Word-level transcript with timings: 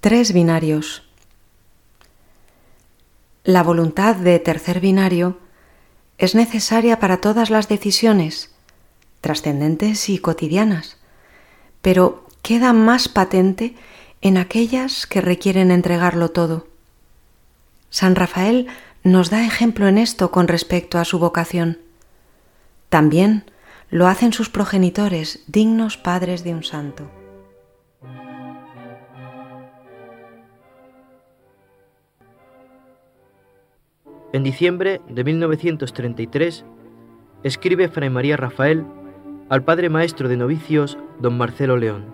Tres 0.00 0.32
binarios. 0.32 1.02
La 3.42 3.64
voluntad 3.64 4.14
de 4.14 4.38
tercer 4.38 4.78
binario 4.78 5.38
es 6.18 6.36
necesaria 6.36 7.00
para 7.00 7.20
todas 7.20 7.50
las 7.50 7.68
decisiones, 7.68 8.54
trascendentes 9.20 10.08
y 10.08 10.18
cotidianas, 10.20 10.98
pero 11.82 12.28
queda 12.42 12.72
más 12.72 13.08
patente 13.08 13.74
en 14.20 14.36
aquellas 14.36 15.04
que 15.04 15.20
requieren 15.20 15.72
entregarlo 15.72 16.30
todo. 16.30 16.68
San 17.90 18.14
Rafael 18.14 18.68
nos 19.02 19.30
da 19.30 19.44
ejemplo 19.44 19.88
en 19.88 19.98
esto 19.98 20.30
con 20.30 20.46
respecto 20.46 21.00
a 21.00 21.04
su 21.04 21.18
vocación. 21.18 21.80
También 22.88 23.50
lo 23.90 24.06
hacen 24.06 24.32
sus 24.32 24.48
progenitores, 24.48 25.42
dignos 25.48 25.96
padres 25.96 26.44
de 26.44 26.54
un 26.54 26.62
santo. 26.62 27.17
En 34.30 34.42
diciembre 34.42 35.00
de 35.08 35.24
1933 35.24 36.66
escribe 37.44 37.88
Fray 37.88 38.10
María 38.10 38.36
Rafael 38.36 38.84
al 39.48 39.64
padre 39.64 39.88
maestro 39.88 40.28
de 40.28 40.36
novicios, 40.36 40.98
don 41.18 41.38
Marcelo 41.38 41.78
León. 41.78 42.04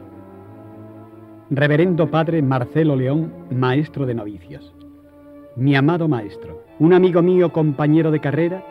Reverendo 1.50 2.12
Padre 2.12 2.40
Marcelo 2.40 2.94
León, 2.94 3.32
maestro 3.50 4.06
de 4.06 4.14
novicios. 4.14 4.72
Mi 5.56 5.74
amado 5.74 6.06
maestro, 6.06 6.62
un 6.78 6.92
amigo 6.92 7.20
mío, 7.20 7.52
compañero 7.52 8.12
de 8.12 8.20
carrera, 8.20 8.64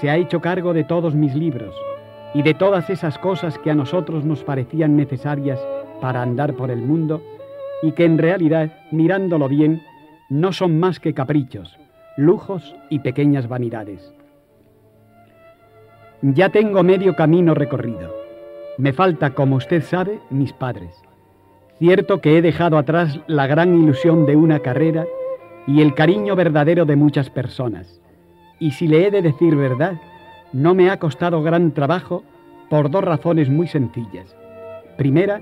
se 0.00 0.08
ha 0.08 0.16
hecho 0.16 0.40
cargo 0.40 0.72
de 0.72 0.84
todos 0.84 1.14
mis 1.14 1.34
libros 1.34 1.74
y 2.32 2.42
de 2.42 2.54
todas 2.54 2.88
esas 2.88 3.18
cosas 3.18 3.58
que 3.58 3.70
a 3.70 3.74
nosotros 3.74 4.24
nos 4.24 4.44
parecían 4.44 4.96
necesarias 4.96 5.60
para 6.00 6.22
andar 6.22 6.54
por 6.54 6.70
el 6.70 6.80
mundo 6.80 7.22
y 7.82 7.92
que 7.92 8.06
en 8.06 8.16
realidad, 8.16 8.78
mirándolo 8.92 9.46
bien, 9.46 9.82
no 10.30 10.54
son 10.54 10.80
más 10.80 11.00
que 11.00 11.12
caprichos, 11.12 11.78
lujos 12.18 12.74
y 12.90 12.98
pequeñas 12.98 13.46
vanidades. 13.46 14.12
Ya 16.20 16.48
tengo 16.48 16.82
medio 16.82 17.14
camino 17.14 17.54
recorrido. 17.54 18.12
Me 18.76 18.92
falta, 18.92 19.34
como 19.34 19.54
usted 19.54 19.84
sabe, 19.84 20.18
mis 20.28 20.52
padres. 20.52 21.00
Cierto 21.78 22.20
que 22.20 22.36
he 22.36 22.42
dejado 22.42 22.76
atrás 22.76 23.20
la 23.28 23.46
gran 23.46 23.80
ilusión 23.80 24.26
de 24.26 24.34
una 24.34 24.58
carrera 24.58 25.06
y 25.68 25.80
el 25.80 25.94
cariño 25.94 26.34
verdadero 26.34 26.86
de 26.86 26.96
muchas 26.96 27.30
personas. 27.30 28.00
Y 28.58 28.72
si 28.72 28.88
le 28.88 29.06
he 29.06 29.12
de 29.12 29.22
decir 29.22 29.54
verdad, 29.54 30.00
no 30.52 30.74
me 30.74 30.90
ha 30.90 30.98
costado 30.98 31.40
gran 31.44 31.70
trabajo 31.70 32.24
por 32.68 32.90
dos 32.90 33.04
razones 33.04 33.48
muy 33.48 33.68
sencillas. 33.68 34.36
Primera, 34.96 35.40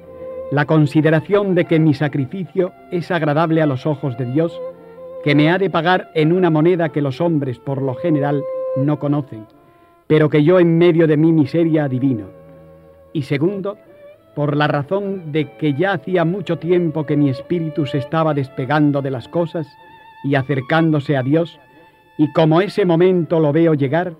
la 0.53 0.67
consideración 0.67 1.55
de 1.55 1.65
que 1.65 1.79
mi 1.79 1.95
sacrificio 1.95 2.73
es 2.91 3.11
agradable 3.11 3.63
a 3.63 3.67
los 3.67 3.87
ojos 3.87 4.19
de 4.19 4.27
Dios 4.27 4.61
que 5.27 5.35
me 5.35 5.51
ha 5.51 5.59
de 5.59 5.71
pagar 5.71 6.13
en 6.15 6.33
una 6.33 6.51
moneda 6.51 6.91
que 6.91 7.03
los 7.03 7.21
hombres 7.21 7.59
por 7.59 7.83
lo 7.83 7.97
general 7.97 8.45
no 8.77 9.01
conocen, 9.01 9.45
pero 10.07 10.31
que 10.31 10.45
yo 10.45 10.61
en 10.61 10.79
medio 10.79 11.09
de 11.09 11.17
mi 11.17 11.33
miseria 11.33 11.87
adivino. 11.87 12.27
Y 13.13 13.23
segundo, 13.23 13.77
por 14.37 14.57
la 14.57 14.69
razón 14.69 15.33
de 15.33 15.51
que 15.57 15.75
ya 15.75 15.95
hacía 15.95 16.25
mucho 16.25 16.61
tiempo 16.61 17.07
que 17.07 17.17
mi 17.17 17.29
espíritu 17.29 17.87
se 17.87 17.99
estaba 17.99 18.35
despegando 18.35 19.03
de 19.03 19.11
las 19.11 19.27
cosas 19.27 19.67
y 20.23 20.37
acercándose 20.37 21.17
a 21.17 21.25
Dios, 21.25 21.59
y 22.19 22.33
como 22.33 22.61
ese 22.61 22.85
momento 22.85 23.41
lo 23.41 23.53
veo 23.53 23.75
llegar, 23.75 24.15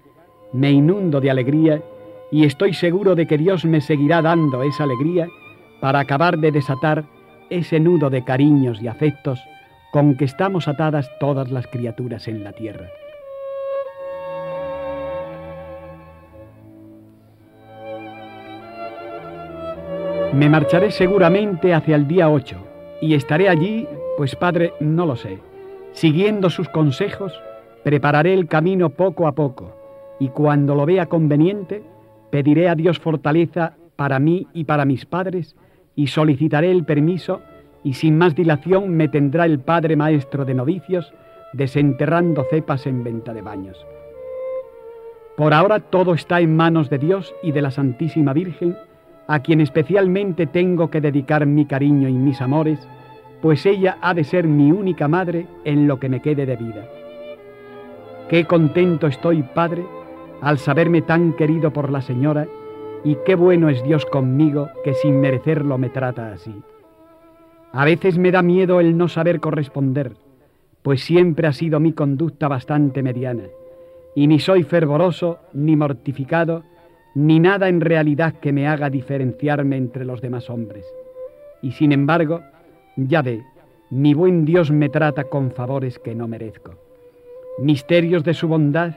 me 0.53 0.73
inundo 0.73 1.21
de 1.21 1.31
alegría 1.31 1.83
y 2.33 2.47
estoy 2.47 2.75
seguro 2.75 3.15
de 3.15 3.29
que 3.29 3.39
Dios 3.39 3.65
me 3.65 3.81
seguirá 3.81 4.23
dando 4.23 4.65
esa 4.65 4.83
alegría 4.83 5.29
para 5.81 6.01
acabar 6.01 6.37
de 6.39 6.51
desatar 6.51 7.05
ese 7.49 7.79
nudo 7.79 8.11
de 8.11 8.25
cariños 8.25 8.83
y 8.83 8.89
afectos 8.89 9.39
con 9.93 10.17
que 10.17 10.25
estamos 10.25 10.69
atadas 10.69 11.11
todas 11.19 11.51
las 11.51 11.67
criaturas 11.67 12.29
en 12.29 12.45
la 12.45 12.53
tierra. 12.53 12.89
Me 20.33 20.51
marcharé 20.51 20.91
seguramente 20.91 21.73
hacia 21.73 21.97
el 21.97 22.07
día 22.07 22.29
8 22.29 22.57
y 23.01 23.15
estaré 23.15 23.49
allí, 23.49 23.89
pues 24.19 24.37
Padre, 24.37 24.75
no 24.81 25.07
lo 25.07 25.17
sé. 25.17 25.39
Siguiendo 25.93 26.51
sus 26.51 26.69
consejos, 26.69 27.33
prepararé 27.83 28.35
el 28.35 28.47
camino 28.47 28.91
poco 28.91 29.27
a 29.27 29.33
poco 29.33 29.75
y 30.21 30.29
cuando 30.29 30.75
lo 30.75 30.85
vea 30.85 31.07
conveniente, 31.07 31.83
pediré 32.31 32.69
a 32.69 32.75
Dios 32.75 32.99
fortaleza 32.99 33.77
para 33.97 34.19
mí 34.19 34.47
y 34.53 34.65
para 34.65 34.85
mis 34.85 35.07
padres 35.07 35.57
y 35.95 36.09
solicitaré 36.09 36.71
el 36.71 36.85
permiso 36.85 37.41
y 37.87 37.95
sin 37.95 38.19
más 38.19 38.35
dilación 38.35 38.97
me 38.97 39.07
tendrá 39.07 39.45
el 39.45 39.61
Padre 39.61 39.95
Maestro 39.95 40.45
de 40.45 40.55
novicios 40.55 41.15
desenterrando 41.53 42.45
cepas 42.51 42.85
en 42.85 43.05
venta 43.05 43.33
de 43.33 43.43
baños. 43.43 43.87
Por 45.37 45.55
ahora 45.55 45.79
todo 45.79 46.13
está 46.13 46.41
en 46.41 46.57
manos 46.57 46.91
de 46.91 46.99
Dios 46.99 47.33
y 47.45 47.53
de 47.53 47.63
la 47.63 47.71
Santísima 47.71 48.33
Virgen, 48.33 48.77
a 49.29 49.39
quien 49.39 49.61
especialmente 49.61 50.49
tengo 50.49 50.91
que 50.91 51.01
dedicar 51.01 51.47
mi 51.47 51.65
cariño 51.65 52.09
y 52.09 52.15
mis 52.15 52.41
amores, 52.41 52.81
pues 53.41 53.65
ella 53.67 53.99
ha 54.01 54.15
de 54.15 54.25
ser 54.25 54.49
mi 54.49 54.73
única 54.73 55.07
madre 55.07 55.47
en 55.63 55.87
lo 55.87 56.01
que 56.01 56.09
me 56.09 56.21
quede 56.21 56.45
de 56.45 56.57
vida. 56.57 56.89
Qué 58.29 58.47
contento 58.47 59.07
estoy, 59.07 59.45
Padre, 59.45 59.85
al 60.41 60.59
saberme 60.59 61.03
tan 61.03 61.35
querido 61.35 61.73
por 61.73 61.93
la 61.93 62.01
Señora, 62.01 62.49
y 63.05 63.17
qué 63.25 63.37
bueno 63.37 63.69
es 63.69 63.81
Dios 63.85 64.05
conmigo 64.07 64.71
que 64.83 64.95
sin 64.95 65.21
merecerlo 65.21 65.79
me 65.79 65.89
trata 65.89 66.33
así. 66.33 66.65
A 67.77 67.85
veces 67.85 68.17
me 68.17 68.31
da 68.33 68.41
miedo 68.41 68.81
el 68.81 68.97
no 68.97 69.07
saber 69.07 69.39
corresponder, 69.39 70.13
pues 70.81 71.05
siempre 71.05 71.47
ha 71.47 71.53
sido 71.53 71.79
mi 71.79 71.93
conducta 71.93 72.49
bastante 72.49 73.03
mediana, 73.03 73.43
y 74.15 74.29
ni 74.29 74.39
soy 74.39 74.63
fervoroso, 74.63 75.41
ni 75.53 75.77
mortificado, 75.77 76.63
ni 77.15 77.39
nada 77.39 77.69
en 77.69 77.83
realidad 77.83 78.33
que 78.41 78.51
me 78.51 78.67
haga 78.67 78.89
diferenciarme 78.89 79.77
entre 79.77 80.07
los 80.07 80.23
demás 80.23 80.49
hombres. 80.49 80.87
Y 81.61 81.73
sin 81.73 81.93
embargo, 81.93 82.41
ya 82.97 83.21
ve, 83.21 83.43
mi 83.91 84.15
buen 84.15 84.47
Dios 84.47 84.71
me 84.71 84.89
trata 84.89 85.25
con 85.25 85.51
favores 85.51 85.99
que 85.99 86.15
no 86.15 86.27
merezco. 86.27 86.77
Misterios 87.59 88.25
de 88.25 88.33
su 88.33 88.49
bondad 88.49 88.95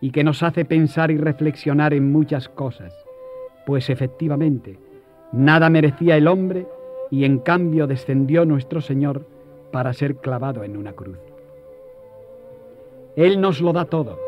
y 0.00 0.10
que 0.10 0.24
nos 0.24 0.42
hace 0.42 0.64
pensar 0.64 1.12
y 1.12 1.16
reflexionar 1.16 1.94
en 1.94 2.10
muchas 2.10 2.48
cosas, 2.48 2.92
pues 3.64 3.88
efectivamente, 3.88 4.80
nada 5.30 5.70
merecía 5.70 6.16
el 6.16 6.26
hombre 6.26 6.66
y 7.10 7.24
en 7.24 7.38
cambio 7.38 7.86
descendió 7.86 8.44
nuestro 8.44 8.80
Señor 8.80 9.26
para 9.70 9.92
ser 9.92 10.16
clavado 10.16 10.64
en 10.64 10.76
una 10.76 10.92
cruz. 10.92 11.18
Él 13.16 13.40
nos 13.40 13.60
lo 13.60 13.72
da 13.72 13.86
todo 13.86 14.18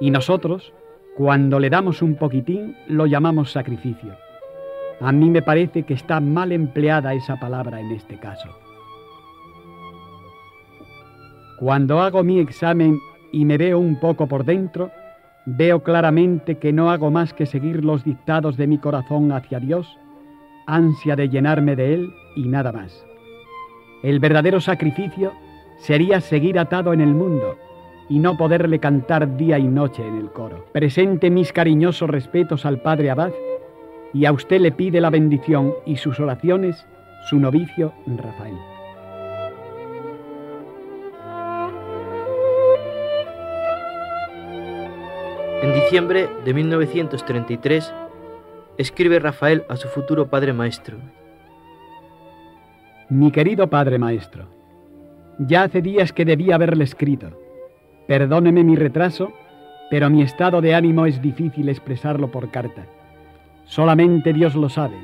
y 0.00 0.10
nosotros, 0.10 0.72
cuando 1.16 1.58
le 1.60 1.70
damos 1.70 2.02
un 2.02 2.16
poquitín, 2.16 2.76
lo 2.88 3.06
llamamos 3.06 3.52
sacrificio. 3.52 4.16
A 5.00 5.12
mí 5.12 5.30
me 5.30 5.42
parece 5.42 5.82
que 5.82 5.94
está 5.94 6.20
mal 6.20 6.52
empleada 6.52 7.14
esa 7.14 7.38
palabra 7.38 7.80
en 7.80 7.90
este 7.92 8.18
caso. 8.18 8.48
Cuando 11.58 12.00
hago 12.00 12.24
mi 12.24 12.38
examen 12.40 12.98
y 13.30 13.44
me 13.44 13.58
veo 13.58 13.78
un 13.78 14.00
poco 14.00 14.26
por 14.26 14.44
dentro, 14.44 14.90
veo 15.46 15.82
claramente 15.82 16.56
que 16.56 16.72
no 16.72 16.90
hago 16.90 17.10
más 17.10 17.32
que 17.34 17.46
seguir 17.46 17.84
los 17.84 18.04
dictados 18.04 18.56
de 18.56 18.66
mi 18.66 18.78
corazón 18.78 19.32
hacia 19.32 19.60
Dios 19.60 19.86
ansia 20.66 21.16
de 21.16 21.28
llenarme 21.28 21.76
de 21.76 21.94
Él 21.94 22.14
y 22.36 22.48
nada 22.48 22.72
más. 22.72 23.04
El 24.02 24.18
verdadero 24.18 24.60
sacrificio 24.60 25.32
sería 25.78 26.20
seguir 26.20 26.58
atado 26.58 26.92
en 26.92 27.00
el 27.00 27.14
mundo 27.14 27.56
y 28.08 28.18
no 28.18 28.36
poderle 28.36 28.78
cantar 28.78 29.36
día 29.36 29.58
y 29.58 29.66
noche 29.66 30.06
en 30.06 30.16
el 30.16 30.30
coro. 30.30 30.66
Presente 30.72 31.30
mis 31.30 31.52
cariñosos 31.52 32.10
respetos 32.10 32.66
al 32.66 32.80
Padre 32.80 33.10
Abad 33.10 33.32
y 34.12 34.26
a 34.26 34.32
usted 34.32 34.60
le 34.60 34.72
pide 34.72 35.00
la 35.00 35.10
bendición 35.10 35.72
y 35.86 35.96
sus 35.96 36.20
oraciones 36.20 36.86
su 37.28 37.38
novicio 37.38 37.92
Rafael. 38.06 38.58
En 45.62 45.72
diciembre 45.74 46.28
de 46.44 46.54
1933 46.54 47.94
escribe 48.78 49.18
Rafael 49.18 49.64
a 49.68 49.76
su 49.76 49.88
futuro 49.88 50.28
padre 50.28 50.52
maestro. 50.52 50.96
Mi 53.10 53.30
querido 53.30 53.68
padre 53.68 53.98
maestro, 53.98 54.46
ya 55.38 55.64
hace 55.64 55.82
días 55.82 56.12
que 56.12 56.24
debía 56.24 56.54
haberle 56.54 56.84
escrito. 56.84 57.38
Perdóneme 58.06 58.64
mi 58.64 58.76
retraso, 58.76 59.32
pero 59.90 60.08
mi 60.08 60.22
estado 60.22 60.60
de 60.60 60.74
ánimo 60.74 61.04
es 61.06 61.20
difícil 61.20 61.68
expresarlo 61.68 62.30
por 62.30 62.50
carta. 62.50 62.86
Solamente 63.64 64.32
Dios 64.32 64.54
lo 64.54 64.68
sabe, 64.68 64.96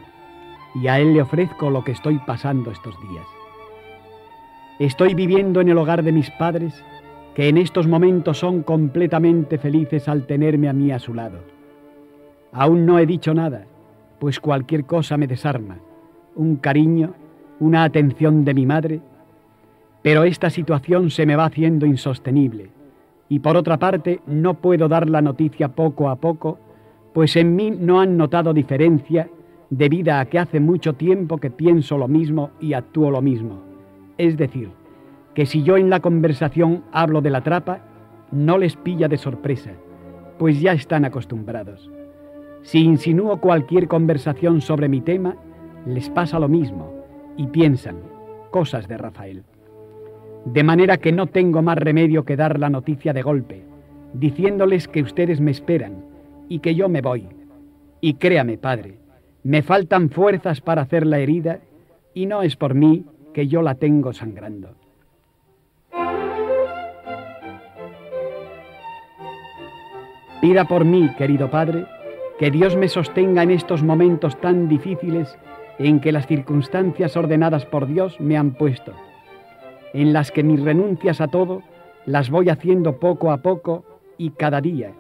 y 0.74 0.88
a 0.88 0.98
Él 0.98 1.12
le 1.12 1.22
ofrezco 1.22 1.70
lo 1.70 1.84
que 1.84 1.92
estoy 1.92 2.18
pasando 2.26 2.70
estos 2.70 2.94
días. 3.08 3.26
Estoy 4.78 5.14
viviendo 5.14 5.60
en 5.60 5.68
el 5.68 5.78
hogar 5.78 6.02
de 6.02 6.12
mis 6.12 6.30
padres, 6.30 6.82
que 7.34 7.48
en 7.48 7.58
estos 7.58 7.86
momentos 7.86 8.38
son 8.38 8.62
completamente 8.62 9.58
felices 9.58 10.08
al 10.08 10.26
tenerme 10.26 10.68
a 10.68 10.72
mí 10.72 10.90
a 10.90 10.98
su 10.98 11.14
lado. 11.14 11.57
Aún 12.52 12.86
no 12.86 12.98
he 12.98 13.06
dicho 13.06 13.34
nada, 13.34 13.66
pues 14.18 14.40
cualquier 14.40 14.84
cosa 14.84 15.16
me 15.16 15.26
desarma. 15.26 15.78
Un 16.34 16.56
cariño, 16.56 17.14
una 17.60 17.84
atención 17.84 18.44
de 18.44 18.54
mi 18.54 18.66
madre, 18.66 19.00
Pero 20.00 20.22
esta 20.22 20.48
situación 20.48 21.10
se 21.10 21.26
me 21.26 21.34
va 21.34 21.46
haciendo 21.46 21.84
insostenible. 21.84 22.70
Y 23.28 23.40
por 23.40 23.56
otra 23.56 23.78
parte, 23.78 24.20
no 24.26 24.54
puedo 24.54 24.88
dar 24.88 25.10
la 25.10 25.20
noticia 25.20 25.68
poco 25.68 26.08
a 26.08 26.16
poco, 26.16 26.58
pues 27.12 27.34
en 27.36 27.56
mí 27.56 27.72
no 27.72 28.00
han 28.00 28.16
notado 28.16 28.54
diferencia 28.54 29.28
debido 29.70 30.14
a 30.14 30.24
que 30.26 30.38
hace 30.38 30.60
mucho 30.60 30.94
tiempo 30.94 31.38
que 31.38 31.50
pienso 31.50 31.98
lo 31.98 32.08
mismo 32.08 32.50
y 32.60 32.72
actúo 32.72 33.10
lo 33.10 33.20
mismo. 33.20 33.60
Es 34.16 34.36
decir, 34.36 34.70
que 35.34 35.46
si 35.46 35.62
yo 35.62 35.76
en 35.76 35.90
la 35.90 36.00
conversación 36.00 36.84
hablo 36.92 37.20
de 37.20 37.30
la 37.30 37.42
trapa, 37.42 37.80
no 38.30 38.56
les 38.56 38.76
pilla 38.76 39.08
de 39.08 39.18
sorpresa, 39.18 39.72
pues 40.38 40.60
ya 40.60 40.72
están 40.72 41.04
acostumbrados. 41.04 41.90
Si 42.68 42.80
insinúo 42.80 43.40
cualquier 43.40 43.88
conversación 43.88 44.60
sobre 44.60 44.90
mi 44.90 45.00
tema, 45.00 45.36
les 45.86 46.10
pasa 46.10 46.38
lo 46.38 46.48
mismo 46.48 46.92
y 47.38 47.46
piensan 47.46 47.96
cosas 48.50 48.86
de 48.86 48.98
Rafael. 48.98 49.42
De 50.44 50.62
manera 50.62 50.98
que 50.98 51.10
no 51.10 51.28
tengo 51.28 51.62
más 51.62 51.78
remedio 51.78 52.26
que 52.26 52.36
dar 52.36 52.58
la 52.58 52.68
noticia 52.68 53.14
de 53.14 53.22
golpe, 53.22 53.62
diciéndoles 54.12 54.86
que 54.86 55.00
ustedes 55.00 55.40
me 55.40 55.50
esperan 55.50 56.04
y 56.50 56.58
que 56.58 56.74
yo 56.74 56.90
me 56.90 57.00
voy. 57.00 57.30
Y 58.02 58.14
créame, 58.14 58.58
padre, 58.58 58.98
me 59.44 59.62
faltan 59.62 60.10
fuerzas 60.10 60.60
para 60.60 60.82
hacer 60.82 61.06
la 61.06 61.20
herida 61.20 61.60
y 62.12 62.26
no 62.26 62.42
es 62.42 62.54
por 62.56 62.74
mí 62.74 63.06
que 63.32 63.48
yo 63.48 63.62
la 63.62 63.76
tengo 63.76 64.12
sangrando. 64.12 64.74
Pida 70.42 70.66
por 70.66 70.84
mí, 70.84 71.08
querido 71.16 71.50
Padre, 71.50 71.86
que 72.38 72.50
Dios 72.50 72.76
me 72.76 72.88
sostenga 72.88 73.42
en 73.42 73.50
estos 73.50 73.82
momentos 73.82 74.40
tan 74.40 74.68
difíciles 74.68 75.36
en 75.78 76.00
que 76.00 76.12
las 76.12 76.26
circunstancias 76.26 77.16
ordenadas 77.16 77.66
por 77.66 77.86
Dios 77.86 78.20
me 78.20 78.36
han 78.36 78.52
puesto, 78.52 78.92
en 79.92 80.12
las 80.12 80.30
que 80.30 80.42
mis 80.42 80.62
renuncias 80.62 81.20
a 81.20 81.28
todo 81.28 81.62
las 82.06 82.30
voy 82.30 82.48
haciendo 82.48 82.98
poco 82.98 83.32
a 83.32 83.38
poco 83.38 83.84
y 84.16 84.30
cada 84.30 84.60
día, 84.60 84.92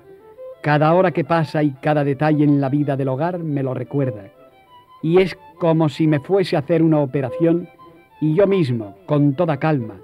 cada 0.62 0.92
hora 0.94 1.12
que 1.12 1.24
pasa 1.24 1.62
y 1.62 1.70
cada 1.80 2.04
detalle 2.04 2.44
en 2.44 2.60
la 2.60 2.68
vida 2.68 2.96
del 2.96 3.08
hogar 3.08 3.38
me 3.38 3.62
lo 3.62 3.72
recuerda. 3.72 4.30
Y 5.02 5.20
es 5.20 5.38
como 5.58 5.88
si 5.88 6.06
me 6.06 6.20
fuese 6.20 6.56
a 6.56 6.60
hacer 6.60 6.82
una 6.82 6.98
operación 6.98 7.68
y 8.20 8.34
yo 8.34 8.46
mismo, 8.46 8.96
con 9.06 9.34
toda 9.34 9.58
calma 9.58 9.94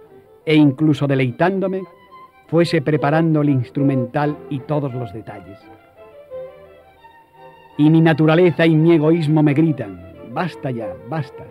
e 0.47 0.55
incluso 0.55 1.07
deleitándome, 1.07 1.83
fuese 2.47 2.81
preparando 2.83 3.43
el 3.43 3.49
instrumental 3.49 4.37
y 4.51 4.61
todos 4.61 4.95
los 4.95 5.13
detalles. 5.13 5.59
Y 7.76 7.91
mi 7.91 8.00
naturaleza 8.00 8.67
y 8.67 8.75
mi 8.75 8.94
egoísmo 8.94 9.43
me 9.43 9.55
gritan, 9.55 10.00
basta 10.31 10.71
ya, 10.71 10.94
basta. 11.09 11.44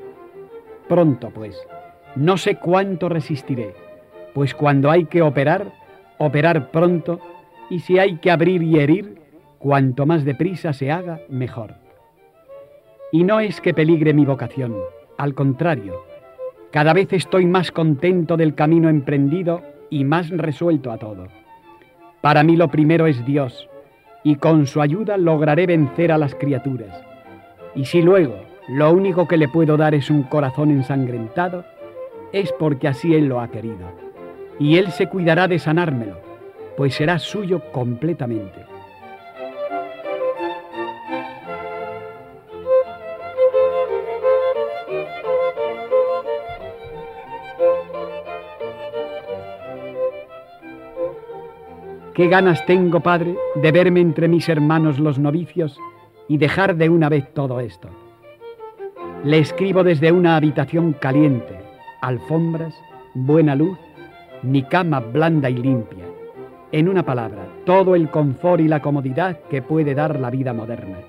Pronto, 0.88 1.30
pues, 1.32 1.58
no 2.16 2.38
sé 2.38 2.56
cuánto 2.56 3.10
resistiré, 3.10 3.74
pues 4.34 4.54
cuando 4.54 4.90
hay 4.90 5.06
que 5.06 5.22
operar, 5.22 5.74
operar 6.18 6.72
pronto, 6.72 7.20
y 7.70 7.80
si 7.80 8.00
hay 8.00 8.18
que 8.18 8.32
abrir 8.32 8.64
y 8.64 8.80
herir, 8.80 9.22
cuanto 9.58 10.06
más 10.06 10.26
deprisa 10.26 10.74
se 10.74 10.92
haga, 10.92 11.22
mejor. 11.30 11.76
Y 13.12 13.24
no 13.24 13.40
es 13.40 13.62
que 13.62 13.74
peligre 13.74 14.14
mi 14.14 14.26
vocación, 14.26 14.76
al 15.18 15.34
contrario, 15.34 16.04
cada 16.72 16.94
vez 16.94 17.14
estoy 17.14 17.46
más 17.46 17.72
contento 17.72 18.36
del 18.36 18.56
camino 18.56 18.90
emprendido 18.90 19.62
y 19.90 20.04
más 20.04 20.30
resuelto 20.30 20.92
a 20.92 20.98
todo. 20.98 21.28
Para 22.22 22.44
mí 22.44 22.56
lo 22.56 22.70
primero 22.70 23.06
es 23.06 23.24
Dios, 23.26 23.70
y 24.24 24.36
con 24.36 24.66
su 24.66 24.82
ayuda 24.82 25.18
lograré 25.18 25.66
vencer 25.66 26.12
a 26.12 26.18
las 26.18 26.36
criaturas. 26.36 27.04
Y 27.76 27.86
si 27.86 28.02
luego 28.02 28.36
lo 28.68 28.92
único 28.92 29.28
que 29.28 29.38
le 29.38 29.50
puedo 29.50 29.78
dar 29.78 29.94
es 29.94 30.10
un 30.10 30.24
corazón 30.24 30.72
ensangrentado, 30.72 31.66
es 32.32 32.52
porque 32.54 32.88
así 32.88 33.14
Él 33.14 33.28
lo 33.28 33.42
ha 33.42 33.50
querido. 33.50 33.92
Y 34.60 34.78
Él 34.78 34.92
se 34.92 35.08
cuidará 35.08 35.48
de 35.48 35.60
sanármelo, 35.60 36.18
pues 36.78 36.96
será 36.96 37.20
suyo 37.20 37.62
completamente. 37.72 38.73
Qué 52.14 52.28
ganas 52.28 52.64
tengo, 52.68 53.00
Padre, 53.00 53.36
de 53.56 53.72
verme 53.72 54.00
entre 54.00 54.28
mis 54.28 54.48
hermanos 54.48 55.00
los 55.00 55.18
novicios 55.18 55.80
y 56.28 56.38
dejar 56.38 56.76
de 56.76 56.88
una 56.88 57.10
vez 57.10 57.34
todo 57.34 57.60
esto. 57.60 57.90
Le 59.24 59.40
escribo 59.40 59.84
desde 59.84 60.12
una 60.12 60.36
habitación 60.36 60.94
caliente, 60.94 61.58
alfombras, 62.02 62.76
buena 63.16 63.56
luz, 63.56 63.80
mi 64.44 64.62
cama 64.62 65.00
blanda 65.00 65.50
y 65.50 65.56
limpia. 65.56 66.06
En 66.72 66.88
una 66.88 67.04
palabra, 67.04 67.48
todo 67.66 67.96
el 67.96 68.10
confort 68.12 68.62
y 68.62 68.68
la 68.68 68.82
comodidad 68.82 69.40
que 69.50 69.64
puede 69.64 69.96
dar 69.96 70.20
la 70.20 70.30
vida 70.30 70.54
moderna. 70.54 71.00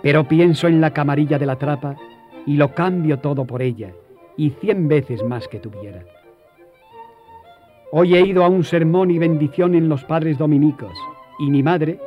Pero 0.00 0.28
pienso 0.28 0.68
en 0.68 0.80
la 0.80 0.92
camarilla 0.92 1.40
de 1.40 1.46
la 1.46 1.56
trapa 1.56 1.96
y 2.46 2.56
lo 2.56 2.72
cambio 2.72 3.18
todo 3.18 3.46
por 3.46 3.62
ella, 3.62 3.90
y 4.36 4.50
cien 4.50 4.86
veces 4.86 5.24
más 5.24 5.48
que 5.48 5.58
tuviera. 5.58 6.04
Hoy 7.96 8.16
he 8.16 8.26
ido 8.26 8.44
a 8.44 8.48
un 8.48 8.64
sermón 8.64 9.12
y 9.12 9.20
bendición 9.20 9.76
en 9.76 9.88
los 9.88 10.02
padres 10.02 10.36
dominicos 10.36 10.98
y 11.38 11.48
mi 11.48 11.62
madre, 11.62 12.00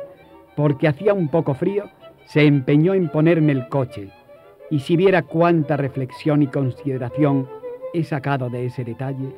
porque 0.54 0.86
hacía 0.86 1.14
un 1.14 1.28
poco 1.28 1.54
frío, 1.54 1.84
se 2.26 2.44
empeñó 2.44 2.92
en 2.92 3.08
ponerme 3.08 3.52
el 3.52 3.70
coche. 3.70 4.10
Y 4.68 4.80
si 4.80 4.98
viera 4.98 5.22
cuánta 5.22 5.78
reflexión 5.78 6.42
y 6.42 6.48
consideración 6.48 7.48
he 7.94 8.04
sacado 8.04 8.50
de 8.50 8.66
ese 8.66 8.84
detalle. 8.84 9.34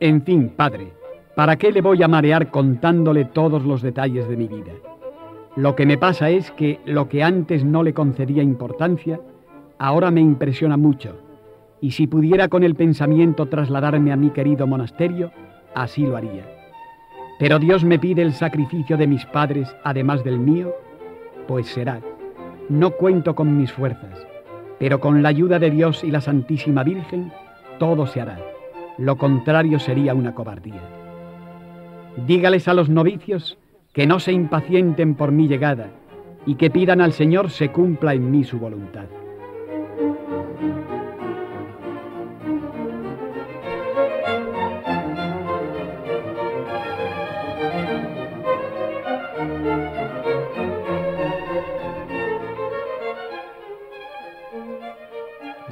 En 0.00 0.22
fin, 0.22 0.54
padre, 0.56 0.90
¿para 1.36 1.56
qué 1.56 1.70
le 1.70 1.82
voy 1.82 2.02
a 2.02 2.08
marear 2.08 2.50
contándole 2.50 3.26
todos 3.26 3.62
los 3.62 3.82
detalles 3.82 4.26
de 4.26 4.38
mi 4.38 4.48
vida? 4.48 4.72
Lo 5.56 5.76
que 5.76 5.84
me 5.84 5.98
pasa 5.98 6.30
es 6.30 6.50
que 6.52 6.80
lo 6.86 7.10
que 7.10 7.22
antes 7.22 7.62
no 7.62 7.82
le 7.82 7.92
concedía 7.92 8.42
importancia, 8.42 9.20
ahora 9.78 10.10
me 10.10 10.22
impresiona 10.22 10.78
mucho 10.78 11.21
y 11.82 11.90
si 11.90 12.06
pudiera 12.06 12.48
con 12.48 12.62
el 12.62 12.76
pensamiento 12.76 13.46
trasladarme 13.46 14.12
a 14.12 14.16
mi 14.16 14.30
querido 14.30 14.68
monasterio, 14.68 15.32
así 15.74 16.06
lo 16.06 16.16
haría. 16.16 16.46
Pero 17.40 17.58
Dios 17.58 17.84
me 17.84 17.98
pide 17.98 18.22
el 18.22 18.32
sacrificio 18.32 18.96
de 18.96 19.08
mis 19.08 19.26
padres 19.26 19.68
además 19.82 20.22
del 20.22 20.38
mío, 20.38 20.72
pues 21.48 21.66
será. 21.66 22.00
No 22.68 22.92
cuento 22.92 23.34
con 23.34 23.58
mis 23.58 23.72
fuerzas, 23.72 24.26
pero 24.78 25.00
con 25.00 25.24
la 25.24 25.30
ayuda 25.30 25.58
de 25.58 25.72
Dios 25.72 26.04
y 26.04 26.12
la 26.12 26.20
Santísima 26.20 26.84
Virgen, 26.84 27.32
todo 27.80 28.06
se 28.06 28.20
hará. 28.20 28.38
Lo 28.96 29.16
contrario 29.18 29.80
sería 29.80 30.14
una 30.14 30.34
cobardía. 30.34 30.82
Dígales 32.28 32.68
a 32.68 32.74
los 32.74 32.90
novicios 32.90 33.58
que 33.92 34.06
no 34.06 34.20
se 34.20 34.30
impacienten 34.30 35.16
por 35.16 35.32
mi 35.32 35.48
llegada 35.48 35.88
y 36.46 36.54
que 36.54 36.70
pidan 36.70 37.00
al 37.00 37.12
Señor 37.12 37.50
se 37.50 37.70
cumpla 37.70 38.14
en 38.14 38.30
mí 38.30 38.44
su 38.44 38.60
voluntad. 38.60 39.06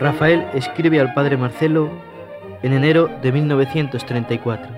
Rafael 0.00 0.46
escribe 0.54 0.98
al 0.98 1.12
padre 1.12 1.36
Marcelo 1.36 1.90
en 2.62 2.72
enero 2.72 3.10
de 3.20 3.32
1934. 3.32 4.72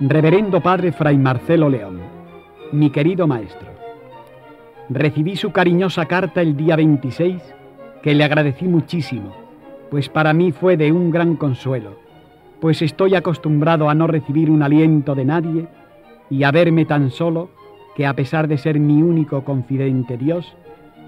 Reverendo 0.00 0.62
Padre 0.62 0.92
Fray 0.92 1.18
Marcelo 1.18 1.68
León, 1.68 2.00
mi 2.72 2.88
querido 2.88 3.26
maestro, 3.26 3.68
recibí 4.88 5.36
su 5.36 5.52
cariñosa 5.52 6.06
carta 6.06 6.40
el 6.40 6.56
día 6.56 6.74
26, 6.76 7.54
que 8.02 8.14
le 8.14 8.24
agradecí 8.24 8.66
muchísimo, 8.66 9.36
pues 9.90 10.08
para 10.08 10.32
mí 10.32 10.52
fue 10.52 10.78
de 10.78 10.90
un 10.90 11.10
gran 11.10 11.36
consuelo, 11.36 11.98
pues 12.60 12.80
estoy 12.80 13.14
acostumbrado 13.14 13.90
a 13.90 13.94
no 13.94 14.06
recibir 14.06 14.50
un 14.50 14.62
aliento 14.62 15.14
de 15.14 15.26
nadie 15.26 15.68
y 16.30 16.44
a 16.44 16.50
verme 16.50 16.86
tan 16.86 17.10
solo 17.10 17.50
que 17.94 18.06
a 18.06 18.16
pesar 18.16 18.48
de 18.48 18.56
ser 18.56 18.80
mi 18.80 19.02
único 19.02 19.44
confidente 19.44 20.16
Dios, 20.16 20.56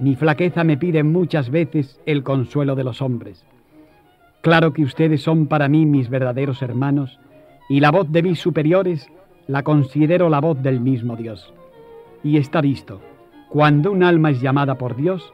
mi 0.00 0.16
flaqueza 0.16 0.64
me 0.64 0.76
pide 0.76 1.02
muchas 1.02 1.50
veces 1.50 2.00
el 2.06 2.22
consuelo 2.22 2.74
de 2.74 2.84
los 2.84 3.02
hombres. 3.02 3.44
Claro 4.40 4.72
que 4.72 4.82
ustedes 4.82 5.22
son 5.22 5.46
para 5.46 5.68
mí 5.68 5.84
mis 5.84 6.08
verdaderos 6.08 6.62
hermanos 6.62 7.18
y 7.68 7.80
la 7.80 7.90
voz 7.90 8.10
de 8.10 8.22
mis 8.22 8.40
superiores 8.40 9.08
la 9.46 9.62
considero 9.62 10.30
la 10.30 10.40
voz 10.40 10.62
del 10.62 10.80
mismo 10.80 11.16
Dios. 11.16 11.52
Y 12.24 12.38
está 12.38 12.60
visto, 12.60 13.00
cuando 13.50 13.92
un 13.92 14.02
alma 14.02 14.30
es 14.30 14.40
llamada 14.40 14.76
por 14.76 14.96
Dios, 14.96 15.32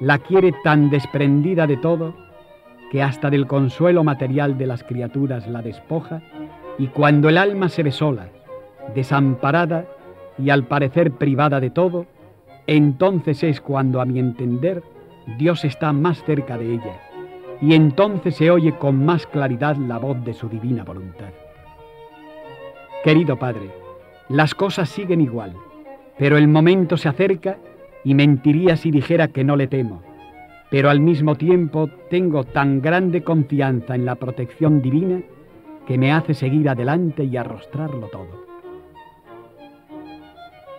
la 0.00 0.18
quiere 0.18 0.52
tan 0.64 0.90
desprendida 0.90 1.66
de 1.66 1.76
todo 1.76 2.14
que 2.90 3.02
hasta 3.02 3.30
del 3.30 3.46
consuelo 3.46 4.02
material 4.02 4.58
de 4.58 4.66
las 4.66 4.82
criaturas 4.82 5.46
la 5.46 5.62
despoja, 5.62 6.22
y 6.78 6.88
cuando 6.88 7.28
el 7.28 7.38
alma 7.38 7.68
se 7.68 7.84
ve 7.84 7.92
sola, 7.92 8.28
desamparada 8.94 9.86
y 10.38 10.50
al 10.50 10.64
parecer 10.64 11.12
privada 11.12 11.60
de 11.60 11.70
todo, 11.70 12.06
entonces 12.76 13.42
es 13.42 13.60
cuando, 13.60 14.00
a 14.00 14.04
mi 14.04 14.20
entender, 14.20 14.84
Dios 15.38 15.64
está 15.64 15.92
más 15.92 16.22
cerca 16.22 16.56
de 16.56 16.74
ella 16.74 17.00
y 17.60 17.74
entonces 17.74 18.36
se 18.36 18.48
oye 18.48 18.78
con 18.78 19.04
más 19.04 19.26
claridad 19.26 19.76
la 19.76 19.98
voz 19.98 20.24
de 20.24 20.34
su 20.34 20.48
divina 20.48 20.84
voluntad. 20.84 21.30
Querido 23.02 23.36
Padre, 23.38 23.70
las 24.28 24.54
cosas 24.54 24.88
siguen 24.88 25.20
igual, 25.20 25.54
pero 26.16 26.38
el 26.38 26.46
momento 26.46 26.96
se 26.96 27.08
acerca 27.08 27.58
y 28.04 28.14
mentiría 28.14 28.76
si 28.76 28.92
dijera 28.92 29.26
que 29.26 29.42
no 29.42 29.56
le 29.56 29.66
temo, 29.66 30.02
pero 30.70 30.90
al 30.90 31.00
mismo 31.00 31.34
tiempo 31.34 31.90
tengo 32.08 32.44
tan 32.44 32.80
grande 32.80 33.24
confianza 33.24 33.96
en 33.96 34.04
la 34.04 34.14
protección 34.14 34.80
divina 34.80 35.22
que 35.88 35.98
me 35.98 36.12
hace 36.12 36.34
seguir 36.34 36.68
adelante 36.68 37.24
y 37.24 37.36
arrostrarlo 37.36 38.06
todo. 38.06 38.46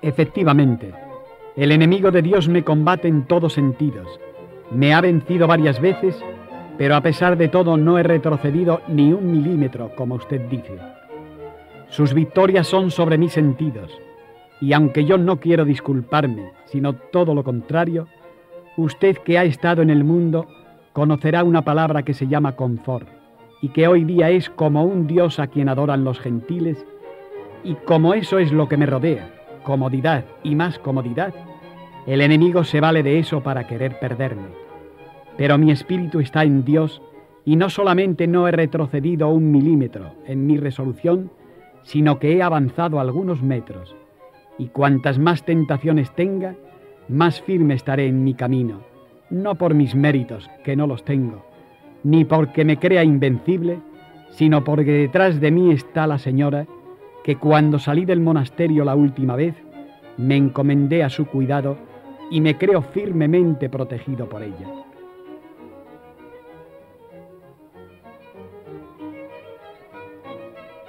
Efectivamente, 0.02 0.94
el 1.62 1.72
enemigo 1.72 2.10
de 2.10 2.24
Dios 2.24 2.50
me 2.50 2.64
combate 2.64 3.08
en 3.08 3.28
todos 3.28 3.54
sentidos. 3.54 4.20
Me 4.72 4.96
ha 4.96 5.02
vencido 5.02 5.46
varias 5.46 5.80
veces, 5.80 6.20
pero 6.76 6.96
a 6.96 7.02
pesar 7.02 7.38
de 7.38 7.50
todo 7.50 7.78
no 7.78 8.00
he 8.00 8.04
retrocedido 8.04 8.82
ni 8.88 9.14
un 9.14 9.32
milímetro, 9.32 9.92
como 9.96 10.16
usted 10.16 10.42
dice. 10.50 10.80
Sus 11.88 12.16
victorias 12.16 12.66
son 12.66 12.90
sobre 12.90 13.20
mis 13.20 13.34
sentidos, 13.34 13.96
y 14.60 14.74
aunque 14.74 15.06
yo 15.06 15.20
no 15.20 15.40
quiero 15.40 15.64
disculparme, 15.64 16.52
sino 16.66 16.94
todo 16.94 17.36
lo 17.36 17.44
contrario, 17.44 18.08
usted 18.76 19.20
que 19.20 19.38
ha 19.38 19.44
estado 19.44 19.84
en 19.84 19.92
el 19.92 20.04
mundo 20.04 20.48
conocerá 20.94 21.44
una 21.44 21.62
palabra 21.62 22.02
que 22.02 22.16
se 22.16 22.26
llama 22.26 22.56
confort, 22.56 23.08
y 23.62 23.70
que 23.70 23.88
hoy 23.88 24.04
día 24.04 24.32
es 24.32 24.50
como 24.50 24.84
un 24.84 25.06
Dios 25.06 25.38
a 25.38 25.46
quien 25.46 25.70
adoran 25.70 26.06
los 26.06 26.20
gentiles, 26.20 26.84
y 27.64 27.76
como 27.76 28.16
eso 28.16 28.40
es 28.40 28.52
lo 28.52 28.68
que 28.68 28.78
me 28.78 28.88
rodea, 28.88 29.30
comodidad 29.62 30.26
y 30.42 30.56
más 30.56 30.80
comodidad, 30.80 31.36
el 32.08 32.22
enemigo 32.22 32.64
se 32.64 32.80
vale 32.80 33.04
de 33.04 33.20
eso 33.20 33.42
para 33.42 33.68
querer 33.68 34.00
perderme. 34.00 34.50
Pero 35.38 35.58
mi 35.58 35.72
espíritu 35.72 36.20
está 36.20 36.44
en 36.44 36.66
Dios 36.66 37.02
y 37.46 37.56
no 37.56 37.70
solamente 37.70 38.28
no 38.28 38.48
he 38.48 38.52
retrocedido 38.52 39.30
un 39.30 39.52
milímetro 39.52 40.14
en 40.26 40.46
mi 40.46 40.58
resolución, 40.58 41.32
sino 41.84 42.20
que 42.20 42.34
he 42.34 42.42
avanzado 42.42 43.00
algunos 43.00 43.42
metros. 43.42 43.96
Y 44.58 44.68
cuantas 44.68 45.20
más 45.20 45.46
tentaciones 45.46 46.12
tenga, 46.16 46.56
más 47.08 47.42
firme 47.42 47.74
estaré 47.74 48.08
en 48.08 48.24
mi 48.24 48.34
camino, 48.34 48.82
no 49.30 49.56
por 49.56 49.74
mis 49.74 49.96
méritos, 49.96 50.50
que 50.64 50.76
no 50.76 50.88
los 50.88 51.04
tengo, 51.04 51.46
ni 52.04 52.26
porque 52.26 52.66
me 52.66 52.78
crea 52.78 53.04
invencible, 53.04 53.80
sino 54.30 54.64
porque 54.64 54.92
detrás 54.92 55.40
de 55.40 55.52
mí 55.52 55.72
está 55.72 56.08
la 56.08 56.20
Señora, 56.20 56.68
que 57.24 57.36
cuando 57.36 57.80
salí 57.80 58.06
del 58.06 58.22
monasterio 58.22 58.86
la 58.86 58.96
última 58.96 59.36
vez, 59.36 59.56
me 60.18 60.36
encomendé 60.36 61.04
a 61.04 61.10
su 61.10 61.26
cuidado 61.26 61.78
y 62.32 62.42
me 62.42 62.58
creo 62.58 62.82
firmemente 62.82 63.70
protegido 63.70 64.28
por 64.28 64.42
ella. 64.42 64.68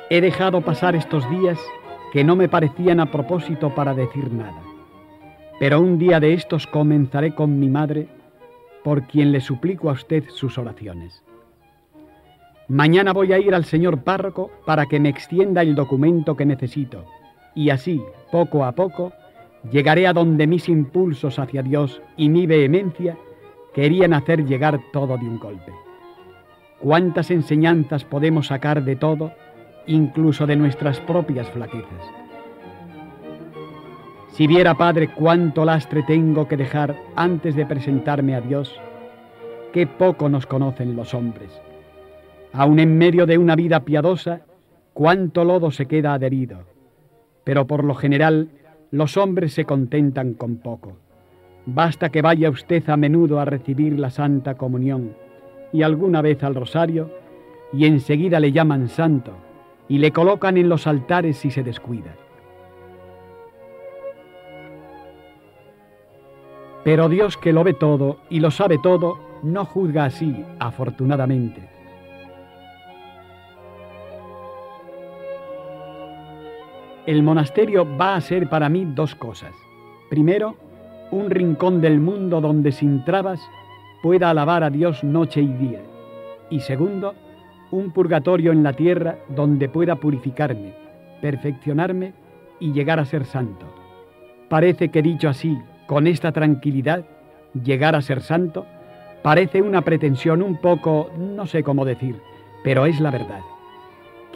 He 0.09 0.21
dejado 0.21 0.61
pasar 0.61 0.95
estos 0.95 1.29
días 1.29 1.59
que 2.13 2.23
no 2.23 2.37
me 2.37 2.49
parecían 2.49 3.01
a 3.01 3.11
propósito 3.11 3.75
para 3.75 3.93
decir 3.93 4.33
nada, 4.33 4.63
pero 5.59 5.81
un 5.81 5.99
día 5.99 6.21
de 6.21 6.35
estos 6.35 6.67
comenzaré 6.67 7.35
con 7.35 7.59
mi 7.59 7.69
madre, 7.69 8.09
por 8.85 9.07
quien 9.07 9.33
le 9.33 9.41
suplico 9.41 9.91
a 9.91 9.95
usted 9.95 10.25
sus 10.29 10.59
oraciones. 10.59 11.25
Mañana 12.69 13.13
voy 13.13 13.33
a 13.33 13.39
ir 13.39 13.55
al 13.55 13.65
señor 13.65 14.03
párroco 14.03 14.51
para 14.65 14.87
que 14.87 15.01
me 15.01 15.09
extienda 15.09 15.63
el 15.63 15.75
documento 15.75 16.37
que 16.37 16.47
necesito 16.47 17.05
y 17.55 17.71
así, 17.71 18.03
poco 18.31 18.65
a 18.65 18.73
poco, 18.73 19.13
llegaré 19.71 20.07
a 20.07 20.12
donde 20.12 20.47
mis 20.47 20.69
impulsos 20.69 21.38
hacia 21.38 21.62
Dios 21.62 22.02
y 22.16 22.28
mi 22.28 22.47
vehemencia 22.47 23.16
querían 23.73 24.12
hacer 24.12 24.45
llegar 24.45 24.81
todo 24.92 25.16
de 25.16 25.26
un 25.26 25.38
golpe. 25.38 25.73
¿Cuántas 26.81 27.31
enseñanzas 27.31 28.04
podemos 28.04 28.49
sacar 28.49 28.85
de 28.85 28.97
todo, 28.97 29.33
incluso 29.87 30.47
de 30.47 30.57
nuestras 30.57 31.00
propias 31.00 31.49
flaquezas? 31.50 32.11
Si 34.33 34.47
viera, 34.47 34.75
Padre, 34.75 35.09
cuánto 35.14 35.64
lastre 35.64 36.02
tengo 36.02 36.49
que 36.49 36.57
dejar 36.57 36.97
antes 37.14 37.54
de 37.54 37.66
presentarme 37.66 38.35
a 38.35 38.40
Dios, 38.40 38.75
qué 39.73 39.87
poco 39.87 40.28
nos 40.28 40.47
conocen 40.47 40.97
los 40.97 41.14
hombres 41.14 41.50
Aun 42.52 42.78
en 42.78 42.99
medio 42.99 43.25
de 43.25 43.38
una 43.38 43.57
vida 43.57 43.81
piadosa, 43.81 44.42
cuánto 44.92 45.45
lodo 45.45 45.71
se 45.71 45.87
queda 45.87 46.12
adherido. 46.12 46.64
Pero 47.45 47.66
por 47.66 47.83
lo 47.83 47.95
general, 47.95 48.50
los 48.93 49.17
hombres 49.17 49.55
se 49.55 49.65
contentan 49.65 50.35
con 50.35 50.57
poco. 50.57 50.99
Basta 51.65 52.11
que 52.11 52.21
vaya 52.21 52.51
usted 52.51 52.89
a 52.91 52.97
menudo 52.99 53.41
a 53.41 53.47
recibir 53.47 53.99
la 53.99 54.11
Santa 54.11 54.55
Comunión 54.55 55.15
y 55.73 55.83
alguna 55.83 56.21
vez 56.21 56.45
al 56.45 56.55
rosario, 56.55 57.11
y 57.73 57.87
enseguida 57.87 58.39
le 58.39 58.53
llaman 58.53 58.89
santo 58.89 59.33
y 59.89 59.97
le 59.97 60.13
colocan 60.13 60.59
en 60.59 60.69
los 60.69 60.87
altares 60.87 61.39
si 61.39 61.51
se 61.51 61.63
descuida. 61.63 62.15
Pero 66.85 67.09
Dios 67.09 67.39
que 67.39 67.55
lo 67.55 67.65
ve 67.65 67.73
todo 67.73 68.19
y 68.29 68.41
lo 68.41 68.51
sabe 68.51 68.77
todo, 68.77 69.19
no 69.43 69.65
juzga 69.65 70.05
así, 70.05 70.45
afortunadamente. 70.59 71.63
El 77.05 77.25
monasterio 77.25 77.85
va 77.99 78.15
a 78.15 78.21
ser 78.21 78.49
para 78.49 78.69
mí 78.69 78.85
dos 78.95 79.17
cosas. 79.17 79.53
Primero, 80.09 80.55
un 81.11 81.31
rincón 81.31 81.81
del 81.81 81.99
mundo 81.99 82.41
donde 82.41 82.71
sin 82.71 83.05
trabas 83.05 83.41
pueda 84.05 84.31
alabar 84.31 84.63
a 84.63 84.71
Dios 84.71 85.03
noche 85.03 85.41
y 85.41 85.49
día. 85.49 85.81
Y 86.49 86.61
segundo, 86.61 87.15
un 87.73 87.91
purgatorio 87.91 88.53
en 88.53 88.63
la 88.63 88.75
tierra 88.75 89.19
donde 89.29 89.69
pueda 89.69 89.97
purificarme, 89.97 90.75
perfeccionarme 91.21 92.13
y 92.61 92.73
llegar 92.73 93.01
a 93.01 93.05
ser 93.05 93.25
santo. 93.25 93.67
Parece 94.49 94.91
que 94.91 95.03
dicho 95.03 95.29
así, 95.29 95.59
con 95.89 96.07
esta 96.07 96.31
tranquilidad, 96.31 97.05
llegar 97.65 97.97
a 97.97 98.03
ser 98.03 98.21
santo, 98.21 98.65
parece 99.23 99.61
una 99.61 99.83
pretensión 99.83 100.41
un 100.41 100.61
poco, 100.61 101.11
no 101.19 101.47
sé 101.47 101.65
cómo 101.65 101.85
decir, 101.85 102.15
pero 102.63 102.87
es 102.87 103.01
la 103.01 103.11
verdad. 103.11 103.41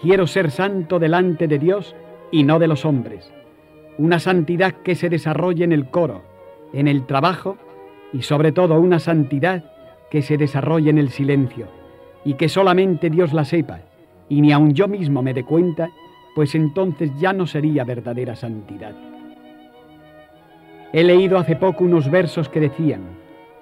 Quiero 0.03 0.27
ser 0.27 0.51
santo 0.51 0.99
delante 0.99 1.47
de 1.47 1.61
Dios 1.61 1.95
y 2.37 2.43
no 2.43 2.59
de 2.59 2.69
los 2.69 2.85
hombres. 2.85 3.33
Una 3.97 4.19
santidad 4.19 4.75
que 4.85 4.95
se 4.95 5.09
desarrolle 5.09 5.65
en 5.65 5.73
el 5.73 5.89
coro, 5.89 6.21
en 6.75 6.87
el 6.87 7.07
trabajo 7.07 7.57
y 8.13 8.21
sobre 8.21 8.53
todo 8.53 8.79
una 8.79 8.99
santidad 8.99 9.65
que 10.11 10.21
se 10.21 10.37
desarrolle 10.37 10.91
en 10.91 10.99
el 10.99 11.09
silencio 11.09 11.69
y 12.27 12.35
que 12.35 12.51
solamente 12.51 13.09
Dios 13.09 13.33
la 13.33 13.47
sepa 13.47 13.81
y 14.29 14.43
ni 14.43 14.53
aun 14.53 14.75
yo 14.75 14.87
mismo 14.87 15.23
me 15.23 15.33
dé 15.33 15.45
cuenta, 15.45 15.89
pues 16.35 16.55
entonces 16.55 17.11
ya 17.19 17.33
no 17.33 17.47
sería 17.47 17.85
verdadera 17.85 18.37
santidad. 18.37 18.95
He 20.93 21.05
leído 21.05 21.39
hace 21.39 21.57
poco 21.57 21.85
unos 21.85 22.11
versos 22.11 22.51
que 22.51 22.61
decían, 22.61 23.01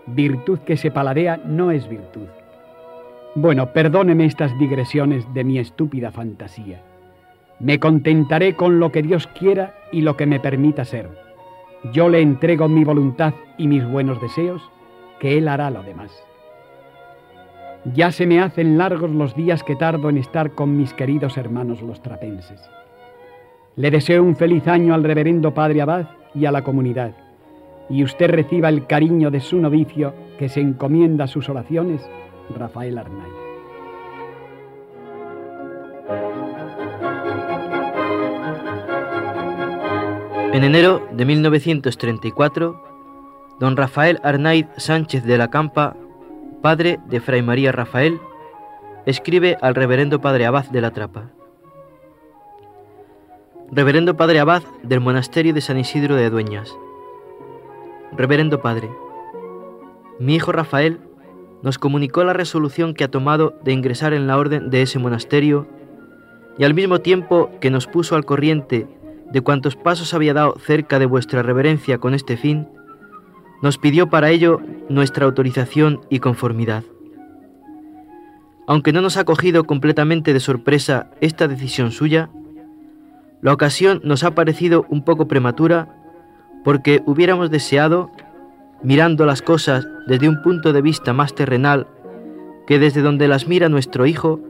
virtud 0.07 0.59
que 0.67 0.77
se 0.77 0.91
paladea 0.91 1.37
no 1.37 1.71
es 1.71 1.89
virtud. 1.89 2.27
Bueno, 3.37 3.73
perdóneme 3.73 4.25
estas 4.25 4.59
digresiones 4.59 5.33
de 5.33 5.45
mi 5.45 5.61
estúpida 5.61 6.11
fantasía. 6.11 6.83
Me 7.61 7.79
contentaré 7.79 8.57
con 8.57 8.81
lo 8.81 8.91
que 8.91 9.03
Dios 9.03 9.27
quiera 9.29 9.75
y 9.93 10.01
lo 10.01 10.17
que 10.17 10.27
me 10.27 10.41
permita 10.41 10.85
ser. 10.85 11.09
Yo 11.93 12.09
le 12.09 12.21
entrego 12.21 12.69
mi 12.69 12.85
voluntad 12.85 13.35
y 13.59 13.69
mis 13.69 13.87
buenos 13.87 14.21
deseos, 14.21 14.63
que 15.21 15.39
Él 15.39 15.49
hará 15.49 15.71
lo 15.71 15.83
demás. 15.83 16.11
Ya 17.93 18.11
se 18.11 18.27
me 18.27 18.41
hacen 18.41 18.79
largos 18.79 19.11
los 19.11 19.37
días 19.37 19.63
que 19.63 19.77
tardo 19.77 20.09
en 20.09 20.17
estar 20.17 20.53
con 20.53 20.77
mis 20.77 20.95
queridos 20.95 21.37
hermanos 21.37 21.83
los 21.83 22.03
trapenses. 22.03 22.61
Le 23.77 23.91
deseo 23.91 24.23
un 24.23 24.37
feliz 24.37 24.67
año 24.67 24.95
al 24.95 25.05
reverendo 25.05 25.53
Padre 25.53 25.83
Abad 25.83 26.07
y 26.35 26.47
a 26.47 26.53
la 26.53 26.65
comunidad, 26.65 27.13
y 27.91 28.03
usted 28.03 28.31
reciba 28.31 28.71
el 28.71 28.87
cariño 28.87 29.31
de 29.31 29.41
su 29.41 29.59
novicio 29.59 30.15
que 30.39 30.49
se 30.49 30.61
encomienda 30.61 31.25
a 31.25 31.29
sus 31.29 31.49
oraciones, 31.49 32.01
Rafael 32.57 32.97
Arnay. 32.99 33.54
En 40.55 40.63
enero 40.63 41.05
de 41.11 41.25
1934, 41.25 42.81
don 43.59 43.77
Rafael 43.77 44.21
Arnaiz 44.23 44.69
Sánchez 44.77 45.25
de 45.25 45.37
la 45.37 45.51
Campa, 45.51 45.97
padre 46.63 47.01
de 47.09 47.21
Fray 47.21 47.43
María 47.43 47.73
Rafael, 47.73 48.21
escribe 49.05 49.59
al 49.61 49.75
reverendo 49.75 50.21
padre 50.21 50.47
Abad 50.47 50.67
de 50.67 50.81
la 50.81 50.93
Trapa. 50.93 51.33
Reverendo 53.73 54.17
Padre 54.17 54.39
Abad 54.39 54.63
del 54.85 55.01
Monasterio 55.01 55.53
de 55.55 55.61
San 55.61 55.77
Isidro 55.77 56.15
de 56.15 56.31
Dueñas. 56.31 56.73
Reverendo 58.13 58.63
Padre, 58.63 58.91
mi 60.21 60.37
hijo 60.37 60.53
Rafael 60.53 61.01
nos 61.63 61.79
comunicó 61.79 62.23
la 62.23 62.33
resolución 62.33 62.95
que 62.95 63.03
ha 63.03 63.11
tomado 63.11 63.59
de 63.65 63.73
ingresar 63.73 64.15
en 64.15 64.29
la 64.29 64.39
orden 64.39 64.71
de 64.71 64.83
ese 64.83 65.01
monasterio 65.01 65.67
y 66.59 66.63
al 66.63 66.75
mismo 66.75 67.01
tiempo 67.01 67.51
que 67.61 67.71
nos 67.71 67.89
puso 67.89 68.15
al 68.15 68.25
corriente 68.25 68.87
de 69.33 69.41
cuantos 69.41 69.77
pasos 69.77 70.15
había 70.15 70.35
dado 70.35 70.57
cerca 70.59 70.99
de 70.99 71.07
vuestra 71.07 71.43
reverencia 71.43 71.99
con 71.99 72.15
este 72.15 72.37
fin, 72.37 72.69
nos 73.63 73.79
pidió 73.79 74.11
para 74.11 74.31
ello 74.31 74.61
nuestra 74.89 75.25
autorización 75.25 76.01
y 76.11 76.19
conformidad. 76.19 76.85
aunque 78.67 78.93
no 78.93 79.03
nos 79.03 79.17
ha 79.19 79.25
cogido 79.25 79.65
completamente 79.65 80.33
de 80.33 80.41
sorpresa 80.41 81.11
esta 81.21 81.49
decisión 81.49 81.93
suya, 81.93 82.31
la 83.43 83.53
ocasión 83.53 84.01
nos 84.05 84.25
ha 84.25 84.35
parecido 84.35 84.87
un 84.89 85.05
poco 85.05 85.29
prematura 85.29 85.95
porque 86.65 87.03
hubiéramos 87.05 87.51
deseado, 87.51 88.11
mirando 88.83 89.27
las 89.27 89.43
cosas 89.43 89.87
desde 90.07 90.31
un 90.31 90.43
punto 90.43 90.73
de 90.73 90.81
vista 90.81 91.13
más 91.13 91.35
terrenal 91.35 91.87
que 92.67 92.79
desde 92.79 93.03
donde 93.03 93.29
las 93.29 93.47
mira 93.47 93.69
nuestro 93.69 94.07
hijo, 94.07 94.41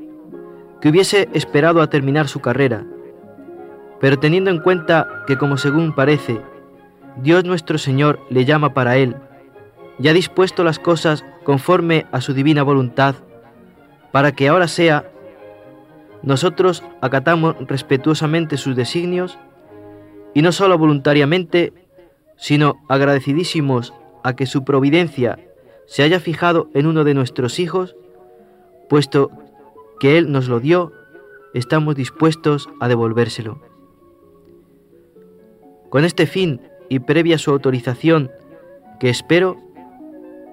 que 0.80 0.90
hubiese 0.90 1.28
esperado 1.32 1.82
a 1.82 1.90
terminar 1.90 2.28
su 2.28 2.40
carrera, 2.40 2.84
pero 4.04 4.18
teniendo 4.18 4.50
en 4.50 4.58
cuenta 4.58 5.24
que 5.26 5.38
como 5.38 5.56
según 5.56 5.94
parece, 5.94 6.38
Dios 7.22 7.42
nuestro 7.44 7.78
Señor 7.78 8.20
le 8.28 8.44
llama 8.44 8.74
para 8.74 8.98
él, 8.98 9.16
y 9.98 10.08
ha 10.08 10.12
dispuesto 10.12 10.62
las 10.62 10.78
cosas 10.78 11.24
conforme 11.42 12.04
a 12.12 12.20
su 12.20 12.34
divina 12.34 12.62
voluntad, 12.62 13.14
para 14.12 14.32
que 14.32 14.48
ahora 14.48 14.68
sea, 14.68 15.10
nosotros 16.22 16.82
acatamos 17.00 17.56
respetuosamente 17.60 18.58
sus 18.58 18.76
designios, 18.76 19.38
y 20.34 20.42
no 20.42 20.52
solo 20.52 20.76
voluntariamente, 20.76 21.72
sino 22.36 22.84
agradecidísimos 22.90 23.94
a 24.22 24.36
que 24.36 24.44
su 24.44 24.66
providencia 24.66 25.38
se 25.86 26.02
haya 26.02 26.20
fijado 26.20 26.68
en 26.74 26.84
uno 26.84 27.04
de 27.04 27.14
nuestros 27.14 27.58
hijos, 27.58 27.96
puesto 28.90 29.30
que 29.98 30.18
Él 30.18 30.30
nos 30.30 30.46
lo 30.48 30.60
dio, 30.60 30.92
estamos 31.54 31.96
dispuestos 31.96 32.68
a 32.80 32.88
devolvérselo. 32.88 33.72
Con 35.94 36.04
este 36.04 36.26
fin 36.26 36.60
y 36.88 36.98
previa 36.98 37.38
su 37.38 37.52
autorización, 37.52 38.32
que 38.98 39.10
espero, 39.10 39.58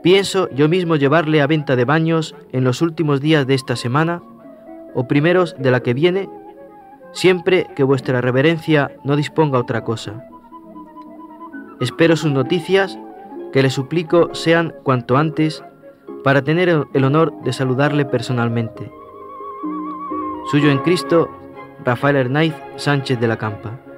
Pienso 0.03 0.47
yo 0.51 0.69
mismo 0.69 0.97
llevarle 0.97 1.41
a 1.41 1.47
venta 1.47 1.75
de 1.75 1.83
baños 1.83 2.35
en 2.51 2.63
los 2.63 2.83
últimos 2.83 3.21
días 3.21 3.47
de 3.47 3.55
esta 3.55 3.75
semana 3.75 4.21
o 4.93 5.07
primeros 5.07 5.55
de 5.57 5.71
la 5.71 5.79
que 5.79 5.95
viene, 5.95 6.29
siempre 7.11 7.65
que 7.75 7.81
vuestra 7.81 8.21
reverencia 8.21 8.91
no 9.03 9.15
disponga 9.15 9.57
otra 9.57 9.83
cosa. 9.83 10.23
Espero 11.79 12.15
sus 12.15 12.31
noticias, 12.31 12.99
que 13.51 13.63
le 13.63 13.71
suplico 13.71 14.35
sean 14.35 14.75
cuanto 14.83 15.17
antes, 15.17 15.63
para 16.23 16.43
tener 16.43 16.85
el 16.93 17.03
honor 17.03 17.33
de 17.43 17.51
saludarle 17.51 18.05
personalmente. 18.05 18.91
Suyo 20.51 20.69
en 20.69 20.77
Cristo, 20.79 21.31
Rafael 21.83 22.15
Hernáiz 22.15 22.53
Sánchez 22.75 23.19
de 23.19 23.27
la 23.27 23.37
Campa. 23.39 23.90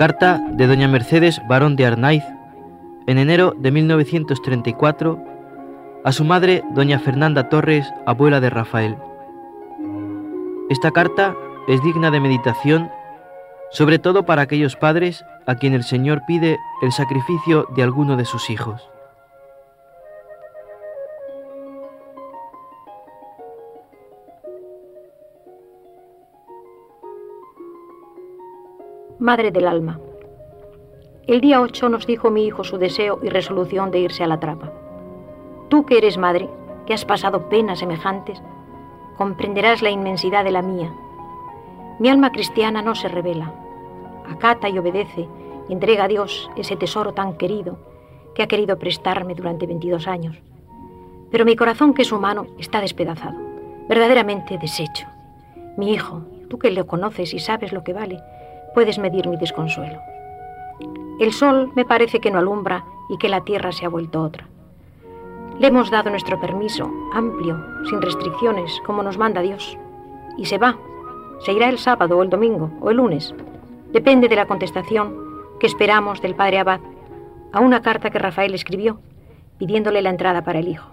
Carta 0.00 0.40
de 0.52 0.66
Doña 0.66 0.88
Mercedes 0.88 1.42
Barón 1.46 1.76
de 1.76 1.84
Arnaiz 1.84 2.24
en 3.06 3.18
enero 3.18 3.52
de 3.58 3.70
1934 3.70 5.22
a 6.06 6.12
su 6.12 6.24
madre, 6.24 6.64
doña 6.74 6.98
Fernanda 6.98 7.50
Torres, 7.50 7.86
abuela 8.06 8.40
de 8.40 8.48
Rafael. 8.48 8.96
Esta 10.70 10.90
carta 10.90 11.36
es 11.68 11.82
digna 11.82 12.10
de 12.10 12.18
meditación, 12.18 12.90
sobre 13.72 13.98
todo 13.98 14.24
para 14.24 14.40
aquellos 14.40 14.74
padres 14.74 15.22
a 15.46 15.56
quien 15.56 15.74
el 15.74 15.84
Señor 15.84 16.22
pide 16.26 16.56
el 16.80 16.92
sacrificio 16.92 17.66
de 17.76 17.82
alguno 17.82 18.16
de 18.16 18.24
sus 18.24 18.48
hijos. 18.48 18.88
Madre 29.20 29.50
del 29.50 29.68
alma. 29.68 30.00
El 31.26 31.42
día 31.42 31.60
8 31.60 31.90
nos 31.90 32.06
dijo 32.06 32.30
mi 32.30 32.46
hijo 32.46 32.64
su 32.64 32.78
deseo 32.78 33.20
y 33.22 33.28
resolución 33.28 33.90
de 33.90 33.98
irse 33.98 34.24
a 34.24 34.26
la 34.26 34.40
trapa. 34.40 34.72
Tú 35.68 35.84
que 35.84 35.98
eres 35.98 36.16
madre, 36.16 36.48
que 36.86 36.94
has 36.94 37.04
pasado 37.04 37.50
penas 37.50 37.80
semejantes, 37.80 38.42
comprenderás 39.18 39.82
la 39.82 39.90
inmensidad 39.90 40.42
de 40.42 40.52
la 40.52 40.62
mía. 40.62 40.90
Mi 41.98 42.08
alma 42.08 42.32
cristiana 42.32 42.80
no 42.80 42.94
se 42.94 43.08
revela, 43.08 43.52
acata 44.26 44.70
y 44.70 44.78
obedece 44.78 45.28
entrega 45.68 46.04
a 46.04 46.08
Dios 46.08 46.50
ese 46.56 46.76
tesoro 46.76 47.12
tan 47.12 47.34
querido 47.36 47.76
que 48.34 48.42
ha 48.42 48.48
querido 48.48 48.78
prestarme 48.78 49.34
durante 49.34 49.66
22 49.66 50.08
años. 50.08 50.38
Pero 51.30 51.44
mi 51.44 51.56
corazón, 51.56 51.92
que 51.92 52.02
es 52.02 52.10
humano, 52.10 52.46
está 52.58 52.80
despedazado, 52.80 53.36
verdaderamente 53.86 54.56
deshecho. 54.56 55.06
Mi 55.76 55.92
hijo, 55.92 56.22
tú 56.48 56.58
que 56.58 56.70
lo 56.70 56.86
conoces 56.86 57.34
y 57.34 57.38
sabes 57.38 57.74
lo 57.74 57.84
que 57.84 57.92
vale, 57.92 58.18
puedes 58.74 58.98
medir 58.98 59.28
mi 59.28 59.36
desconsuelo. 59.36 60.00
El 61.20 61.32
sol 61.32 61.70
me 61.74 61.84
parece 61.84 62.20
que 62.20 62.30
no 62.30 62.38
alumbra 62.38 62.84
y 63.08 63.18
que 63.18 63.28
la 63.28 63.42
tierra 63.42 63.72
se 63.72 63.84
ha 63.84 63.88
vuelto 63.88 64.22
otra. 64.22 64.48
Le 65.58 65.66
hemos 65.66 65.90
dado 65.90 66.08
nuestro 66.08 66.40
permiso, 66.40 66.90
amplio, 67.12 67.62
sin 67.88 68.00
restricciones, 68.00 68.80
como 68.86 69.02
nos 69.02 69.18
manda 69.18 69.42
Dios. 69.42 69.76
Y 70.38 70.46
se 70.46 70.56
va. 70.56 70.78
Se 71.40 71.52
irá 71.52 71.68
el 71.68 71.78
sábado 71.78 72.16
o 72.16 72.22
el 72.22 72.30
domingo 72.30 72.70
o 72.80 72.90
el 72.90 72.96
lunes. 72.96 73.34
Depende 73.92 74.28
de 74.28 74.36
la 74.36 74.46
contestación 74.46 75.14
que 75.58 75.66
esperamos 75.66 76.22
del 76.22 76.34
padre 76.34 76.60
Abad 76.60 76.80
a 77.52 77.60
una 77.60 77.82
carta 77.82 78.10
que 78.10 78.18
Rafael 78.18 78.54
escribió 78.54 79.00
pidiéndole 79.58 80.00
la 80.00 80.08
entrada 80.08 80.42
para 80.42 80.60
el 80.60 80.68
hijo. 80.68 80.90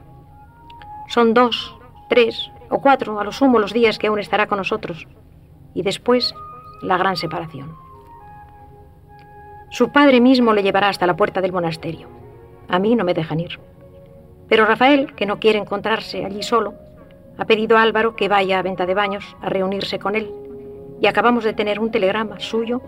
Son 1.08 1.34
dos, 1.34 1.78
tres 2.10 2.52
o 2.70 2.82
cuatro 2.82 3.20
a 3.20 3.24
lo 3.24 3.32
sumo 3.32 3.60
los 3.60 3.72
días 3.72 3.98
que 3.98 4.08
aún 4.08 4.20
estará 4.20 4.48
con 4.48 4.58
nosotros. 4.58 5.08
Y 5.74 5.84
después 5.84 6.36
la 6.82 6.98
gran 6.98 7.18
separación. 7.18 7.76
Su 9.70 9.92
padre 9.92 10.22
mismo 10.22 10.54
le 10.54 10.64
llevará 10.64 10.90
hasta 10.90 11.08
la 11.08 11.16
puerta 11.16 11.42
del 11.42 11.52
monasterio. 11.52 12.08
A 12.70 12.80
mí 12.80 12.96
no 12.96 13.04
me 13.04 13.14
dejan 13.14 13.40
ir. 13.40 13.60
Pero 14.48 14.66
Rafael, 14.66 15.14
que 15.14 15.26
no 15.26 15.40
quiere 15.40 15.60
encontrarse 15.60 16.26
allí 16.26 16.42
solo, 16.42 16.74
ha 17.38 17.46
pedido 17.46 17.78
a 17.78 17.82
Álvaro 17.82 18.16
que 18.16 18.30
vaya 18.30 18.60
a 18.60 18.64
venta 18.64 18.86
de 18.86 18.94
baños 18.94 19.36
a 19.42 19.50
reunirse 19.50 20.00
con 20.00 20.16
él 20.16 20.32
y 21.00 21.08
acabamos 21.08 21.44
de 21.44 21.54
tener 21.54 21.80
un 21.80 21.92
telegrama 21.92 22.40
suyo 22.40 22.82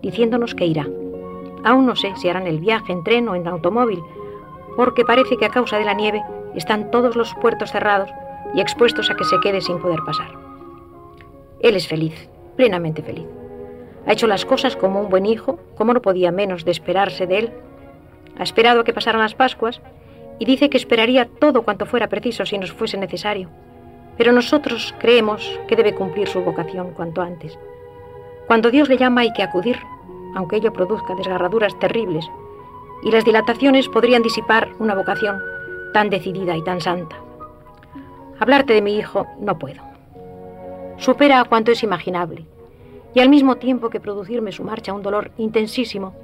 diciéndonos 0.00 0.54
que 0.54 0.66
irá. 0.66 0.86
Aún 1.64 1.86
no 1.86 1.94
sé 1.94 2.12
si 2.16 2.28
harán 2.28 2.46
el 2.46 2.58
viaje 2.58 2.92
en 2.92 3.04
tren 3.04 3.28
o 3.28 3.36
en 3.36 3.46
automóvil, 3.46 4.02
porque 4.76 5.04
parece 5.04 5.36
que 5.36 5.46
a 5.46 5.50
causa 5.50 5.78
de 5.78 5.84
la 5.84 5.94
nieve 5.94 6.22
están 6.56 6.90
todos 6.90 7.14
los 7.14 7.34
puertos 7.34 7.70
cerrados 7.70 8.10
y 8.54 8.60
expuestos 8.60 9.10
a 9.10 9.14
que 9.14 9.24
se 9.24 9.38
quede 9.40 9.60
sin 9.60 9.78
poder 9.78 10.00
pasar. 10.04 10.30
Él 11.60 11.76
es 11.76 11.86
feliz, 11.86 12.28
plenamente 12.62 13.02
feliz. 13.02 13.26
Ha 14.06 14.12
hecho 14.12 14.28
las 14.28 14.44
cosas 14.44 14.76
como 14.76 15.00
un 15.00 15.08
buen 15.08 15.26
hijo, 15.26 15.58
como 15.76 15.92
no 15.92 16.00
podía 16.00 16.30
menos 16.30 16.64
de 16.64 16.70
esperarse 16.70 17.26
de 17.26 17.38
él. 17.38 17.52
Ha 18.38 18.44
esperado 18.44 18.80
a 18.80 18.84
que 18.84 18.92
pasaran 18.92 19.20
las 19.20 19.34
Pascuas 19.34 19.80
y 20.38 20.44
dice 20.44 20.70
que 20.70 20.76
esperaría 20.76 21.28
todo 21.40 21.62
cuanto 21.62 21.86
fuera 21.86 22.08
preciso 22.08 22.46
si 22.46 22.58
nos 22.58 22.70
fuese 22.70 22.96
necesario. 22.98 23.48
Pero 24.16 24.30
nosotros 24.30 24.94
creemos 25.00 25.58
que 25.66 25.74
debe 25.74 25.92
cumplir 25.92 26.28
su 26.28 26.40
vocación 26.40 26.92
cuanto 26.92 27.20
antes. 27.20 27.58
Cuando 28.46 28.70
Dios 28.70 28.88
le 28.88 28.96
llama 28.96 29.22
hay 29.22 29.32
que 29.32 29.42
acudir, 29.42 29.78
aunque 30.36 30.58
ello 30.58 30.72
produzca 30.72 31.16
desgarraduras 31.16 31.76
terribles, 31.80 32.30
y 33.02 33.10
las 33.10 33.24
dilataciones 33.24 33.88
podrían 33.88 34.22
disipar 34.22 34.68
una 34.78 34.94
vocación 34.94 35.42
tan 35.92 36.10
decidida 36.10 36.56
y 36.56 36.62
tan 36.62 36.80
santa. 36.80 37.16
Hablarte 38.38 38.72
de 38.72 38.82
mi 38.82 38.96
hijo 38.96 39.26
no 39.40 39.58
puedo. 39.58 39.82
Supera 40.98 41.40
a 41.40 41.44
cuanto 41.44 41.72
es 41.72 41.82
imaginable 41.82 42.46
y 43.14 43.20
al 43.20 43.28
mismo 43.28 43.56
tiempo 43.56 43.90
que 43.90 44.00
producirme 44.00 44.52
su 44.52 44.64
marcha 44.64 44.92
un 44.92 45.02
dolor 45.02 45.30
intensísimo, 45.36 46.14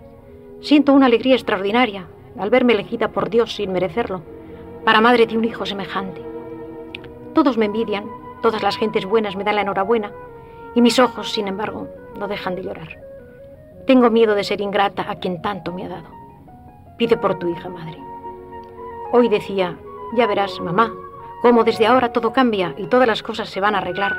siento 0.61 0.92
una 0.92 1.07
alegría 1.07 1.35
extraordinaria 1.35 2.07
al 2.38 2.51
verme 2.51 2.72
elegida 2.72 3.09
por 3.09 3.31
Dios 3.31 3.55
sin 3.55 3.72
merecerlo, 3.72 4.22
para 4.85 5.01
madre 5.01 5.27
de 5.27 5.37
un 5.37 5.44
hijo 5.44 5.66
semejante. 5.66 6.22
Todos 7.35 7.59
me 7.59 7.66
envidian, 7.66 8.05
todas 8.42 8.62
las 8.62 8.77
gentes 8.77 9.05
buenas 9.05 9.37
me 9.37 9.44
dan 9.44 9.57
la 9.57 9.62
enhorabuena, 9.62 10.12
y 10.74 10.81
mis 10.81 10.98
ojos, 10.98 11.33
sin 11.33 11.48
embargo, 11.48 11.88
no 12.18 12.29
dejan 12.29 12.55
de 12.55 12.62
llorar. 12.62 12.98
Tengo 13.87 14.11
miedo 14.11 14.35
de 14.35 14.44
ser 14.44 14.61
ingrata 14.61 15.11
a 15.11 15.16
quien 15.16 15.42
tanto 15.42 15.72
me 15.72 15.85
ha 15.85 15.88
dado. 15.88 16.09
Pide 16.96 17.16
por 17.16 17.38
tu 17.38 17.48
hija, 17.48 17.68
madre. 17.68 17.98
Hoy 19.12 19.29
decía, 19.29 19.77
ya 20.14 20.27
verás, 20.27 20.61
mamá, 20.61 20.92
cómo 21.42 21.64
desde 21.64 21.87
ahora 21.87 22.12
todo 22.12 22.33
cambia 22.33 22.74
y 22.77 22.87
todas 22.87 23.09
las 23.09 23.22
cosas 23.22 23.48
se 23.48 23.61
van 23.61 23.74
a 23.74 23.79
arreglar, 23.79 24.16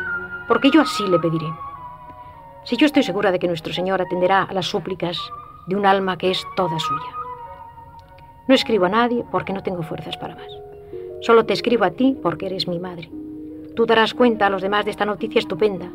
porque 0.47 0.71
yo 0.71 0.81
así 0.81 1.05
le 1.07 1.19
pediré. 1.19 1.47
Si 2.63 2.77
yo 2.77 2.85
estoy 2.85 3.03
segura 3.03 3.31
de 3.31 3.39
que 3.39 3.47
nuestro 3.47 3.73
Señor 3.73 4.01
atenderá 4.01 4.43
a 4.43 4.53
las 4.53 4.67
súplicas 4.67 5.17
de 5.67 5.75
un 5.75 5.85
alma 5.85 6.17
que 6.17 6.31
es 6.31 6.43
toda 6.55 6.77
suya. 6.79 7.11
No 8.47 8.55
escribo 8.55 8.85
a 8.85 8.89
nadie 8.89 9.23
porque 9.31 9.53
no 9.53 9.63
tengo 9.63 9.83
fuerzas 9.83 10.17
para 10.17 10.35
más. 10.35 10.51
Solo 11.21 11.45
te 11.45 11.53
escribo 11.53 11.85
a 11.85 11.91
ti 11.91 12.17
porque 12.21 12.47
eres 12.47 12.67
mi 12.67 12.79
madre. 12.79 13.09
Tú 13.75 13.85
darás 13.85 14.13
cuenta 14.13 14.47
a 14.47 14.49
los 14.49 14.61
demás 14.61 14.85
de 14.85 14.91
esta 14.91 15.05
noticia 15.05 15.39
estupenda. 15.39 15.89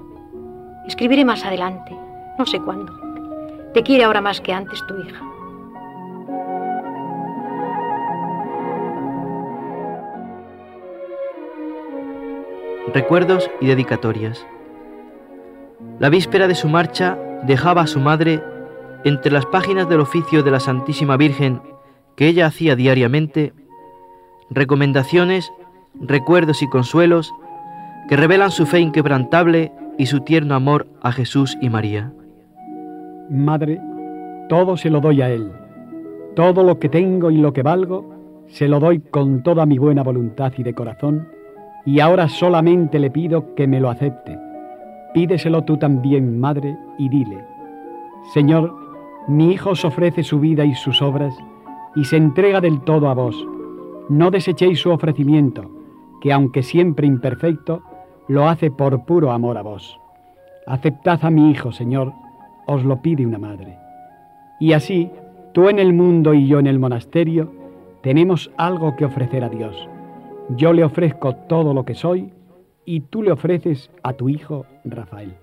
Escribiré 0.87 1.25
más 1.25 1.45
adelante, 1.45 1.97
no 2.39 2.47
sé 2.47 2.61
cuándo. 2.61 2.93
Te 3.73 3.83
quiere 3.83 4.05
ahora 4.05 4.21
más 4.21 4.41
que 4.41 4.53
antes 4.53 4.85
tu 4.87 4.97
hija. 4.99 5.21
Recuerdos 12.93 13.51
y 13.61 13.67
dedicatorias. 13.67 14.47
La 16.01 16.09
víspera 16.09 16.49
de 16.49 16.55
su 16.55 16.69
marcha 16.69 17.17
dejaba 17.47 17.83
a 17.83 17.87
su 17.87 18.01
madre 18.01 18.43
entre 19.05 19.31
las 19.31 19.47
páginas 19.47 19.89
del 19.89 20.01
oficio 20.01 20.43
de 20.43 20.51
la 20.51 20.61
Santísima 20.61 21.17
Virgen 21.17 21.61
que 22.17 22.27
ella 22.27 22.47
hacía 22.47 22.75
diariamente 22.77 23.53
recomendaciones, 24.51 25.53
recuerdos 26.01 26.63
y 26.63 26.69
consuelos 26.69 27.33
que 28.09 28.17
revelan 28.17 28.51
su 28.51 28.67
fe 28.67 28.81
inquebrantable 28.81 29.73
y 29.99 30.07
su 30.07 30.21
tierno 30.21 30.55
amor 30.55 30.87
a 31.01 31.13
Jesús 31.13 31.57
y 31.61 31.71
María. 31.71 32.13
Madre, 33.31 33.81
todo 34.49 34.77
se 34.77 34.91
lo 34.91 35.01
doy 35.01 35.23
a 35.23 35.31
Él. 35.31 35.53
Todo 36.35 36.63
lo 36.63 36.79
que 36.79 36.89
tengo 36.89 37.31
y 37.31 37.37
lo 37.39 37.53
que 37.53 37.63
valgo, 37.63 38.45
se 38.49 38.69
lo 38.69 38.81
doy 38.81 38.99
con 38.99 39.43
toda 39.43 39.65
mi 39.67 39.79
buena 39.79 40.03
voluntad 40.03 40.53
y 40.57 40.63
de 40.63 40.75
corazón, 40.75 41.29
y 41.87 42.01
ahora 42.01 42.29
solamente 42.29 42.99
le 42.99 43.11
pido 43.11 43.55
que 43.55 43.67
me 43.67 43.81
lo 43.81 43.89
acepte. 43.89 44.34
Pídeselo 45.15 45.63
tú 45.63 45.77
también, 45.77 46.41
Madre, 46.41 46.77
y 46.99 47.09
dile, 47.09 47.45
Señor, 48.33 48.75
mi 49.29 49.53
Hijo 49.53 49.71
os 49.71 49.85
ofrece 49.85 50.25
su 50.25 50.41
vida 50.41 50.65
y 50.65 50.75
sus 50.75 51.01
obras, 51.01 51.35
y 51.95 52.05
se 52.05 52.17
entrega 52.17 52.61
del 52.61 52.81
todo 52.81 53.09
a 53.09 53.15
vos. 53.15 53.47
No 54.09 54.33
desechéis 54.33 54.81
su 54.81 54.91
ofrecimiento, 54.91 55.71
que 56.21 56.33
aunque 56.33 56.65
siempre 56.65 57.07
imperfecto, 57.07 57.83
lo 58.27 58.49
hace 58.49 58.73
por 58.73 59.05
puro 59.05 59.31
amor 59.31 59.57
a 59.57 59.63
vos. 59.63 60.01
Aceptad 60.67 61.25
a 61.25 61.31
mi 61.31 61.51
Hijo, 61.51 61.71
Señor, 61.71 62.13
os 62.67 62.85
lo 62.85 63.01
pide 63.01 63.25
una 63.25 63.39
madre. 63.39 63.79
Y 64.59 64.73
así, 64.73 65.11
tú 65.53 65.69
en 65.69 65.79
el 65.79 65.93
mundo 65.93 66.35
y 66.35 66.49
yo 66.49 66.59
en 66.59 66.67
el 66.67 66.81
monasterio, 66.81 67.53
tenemos 68.03 68.51
algo 68.57 68.97
que 68.97 69.05
ofrecer 69.05 69.45
a 69.45 69.49
Dios. 69.49 69.89
Yo 70.57 70.73
le 70.73 70.83
ofrezco 70.83 71.37
todo 71.37 71.73
lo 71.73 71.85
que 71.85 71.95
soy 71.95 72.33
y 72.85 73.01
tú 73.01 73.23
le 73.23 73.33
ofreces 73.33 73.91
a 74.03 74.13
tu 74.13 74.29
hijo 74.29 74.67
Rafael. 74.85 75.35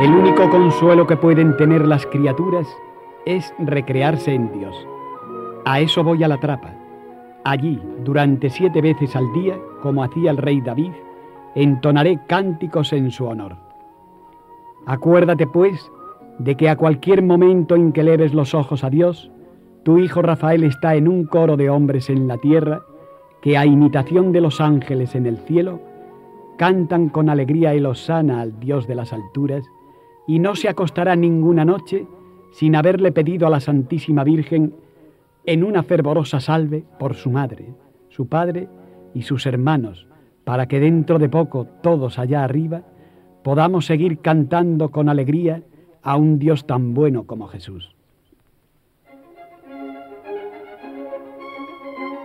El 0.00 0.14
único 0.14 0.48
consuelo 0.48 1.06
que 1.08 1.16
pueden 1.16 1.56
tener 1.56 1.84
las 1.84 2.06
criaturas 2.06 2.68
es 3.26 3.52
recrearse 3.58 4.32
en 4.32 4.52
Dios. 4.52 4.76
A 5.64 5.80
eso 5.80 6.04
voy 6.04 6.22
a 6.22 6.28
la 6.28 6.38
trapa. 6.38 6.72
Allí, 7.44 7.80
durante 8.04 8.48
siete 8.48 8.80
veces 8.80 9.16
al 9.16 9.32
día, 9.32 9.58
como 9.82 10.04
hacía 10.04 10.30
el 10.30 10.36
rey 10.36 10.60
David, 10.60 10.92
entonaré 11.56 12.20
cánticos 12.28 12.92
en 12.92 13.10
su 13.10 13.26
honor. 13.26 13.56
Acuérdate, 14.86 15.48
pues, 15.48 15.90
de 16.38 16.56
que 16.56 16.68
a 16.68 16.76
cualquier 16.76 17.22
momento 17.22 17.74
en 17.74 17.92
que 17.92 18.04
leves 18.04 18.32
los 18.32 18.54
ojos 18.54 18.84
a 18.84 18.90
Dios, 18.90 19.32
tu 19.88 19.96
hijo 19.96 20.20
Rafael 20.20 20.64
está 20.64 20.96
en 20.96 21.08
un 21.08 21.24
coro 21.24 21.56
de 21.56 21.70
hombres 21.70 22.10
en 22.10 22.28
la 22.28 22.36
tierra 22.36 22.82
que 23.40 23.56
a 23.56 23.64
imitación 23.64 24.32
de 24.32 24.42
los 24.42 24.60
ángeles 24.60 25.14
en 25.14 25.24
el 25.24 25.38
cielo, 25.38 25.80
cantan 26.58 27.08
con 27.08 27.30
alegría 27.30 27.72
el 27.72 27.86
hosana 27.86 28.42
al 28.42 28.60
Dios 28.60 28.86
de 28.86 28.94
las 28.94 29.14
alturas, 29.14 29.64
y 30.26 30.40
no 30.40 30.56
se 30.56 30.68
acostará 30.68 31.16
ninguna 31.16 31.64
noche 31.64 32.06
sin 32.50 32.76
haberle 32.76 33.12
pedido 33.12 33.46
a 33.46 33.50
la 33.50 33.60
Santísima 33.60 34.24
Virgen 34.24 34.74
en 35.46 35.64
una 35.64 35.82
fervorosa 35.82 36.38
salve 36.38 36.84
por 36.98 37.14
su 37.14 37.30
madre, 37.30 37.72
su 38.10 38.28
padre 38.28 38.68
y 39.14 39.22
sus 39.22 39.46
hermanos, 39.46 40.06
para 40.44 40.68
que 40.68 40.80
dentro 40.80 41.18
de 41.18 41.30
poco 41.30 41.66
todos 41.82 42.18
allá 42.18 42.44
arriba 42.44 42.82
podamos 43.42 43.86
seguir 43.86 44.18
cantando 44.18 44.90
con 44.90 45.08
alegría 45.08 45.62
a 46.02 46.18
un 46.18 46.38
Dios 46.38 46.66
tan 46.66 46.92
bueno 46.92 47.24
como 47.24 47.46
Jesús. 47.46 47.97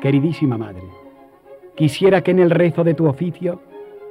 Queridísima 0.03 0.57
Madre, 0.57 0.83
quisiera 1.75 2.21
que 2.21 2.29
en 2.29 2.39
el 2.39 2.51
rezo 2.51 2.83
de 2.83 2.93
tu 2.93 3.07
oficio 3.07 3.61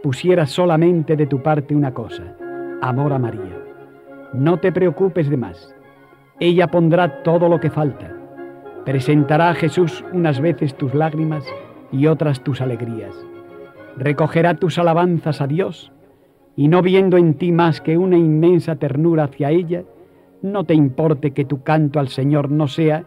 pusieras 0.03 0.51
solamente 0.51 1.15
de 1.15 1.29
tu 1.29 1.41
parte 1.41 1.77
una 1.77 1.95
cosa, 1.95 2.35
amor 2.81 3.13
a 3.13 3.19
María. 3.21 3.63
No 4.33 4.59
te 4.59 4.73
preocupes 4.73 5.31
de 5.31 5.37
más. 5.37 5.77
Ella 6.41 6.67
pondrá 6.67 7.23
todo 7.23 7.49
lo 7.49 7.61
que 7.61 7.71
falta. 7.71 8.11
Presentará 8.85 9.51
a 9.51 9.55
Jesús 9.55 10.05
unas 10.13 10.41
veces 10.41 10.75
tus 10.75 10.95
lágrimas 10.95 11.45
y 11.93 12.09
otras 12.09 12.43
tus 12.43 12.61
alegrías 12.61 13.15
recogerá 13.97 14.55
tus 14.55 14.79
alabanzas 14.79 15.41
a 15.41 15.47
Dios 15.47 15.93
y 16.57 16.69
no 16.69 16.83
viendo 16.83 17.17
en 17.17 17.35
ti 17.35 17.53
más 17.53 17.81
que 17.81 17.99
una 17.99 18.17
inmensa 18.17 18.77
ternura 18.77 19.25
hacia 19.25 19.51
ella, 19.51 19.85
no 20.43 20.65
te 20.65 20.75
importe 20.75 21.33
que 21.33 21.45
tu 21.45 21.63
canto 21.63 22.01
al 22.01 22.09
Señor 22.09 22.51
no 22.51 22.69
sea 22.69 23.05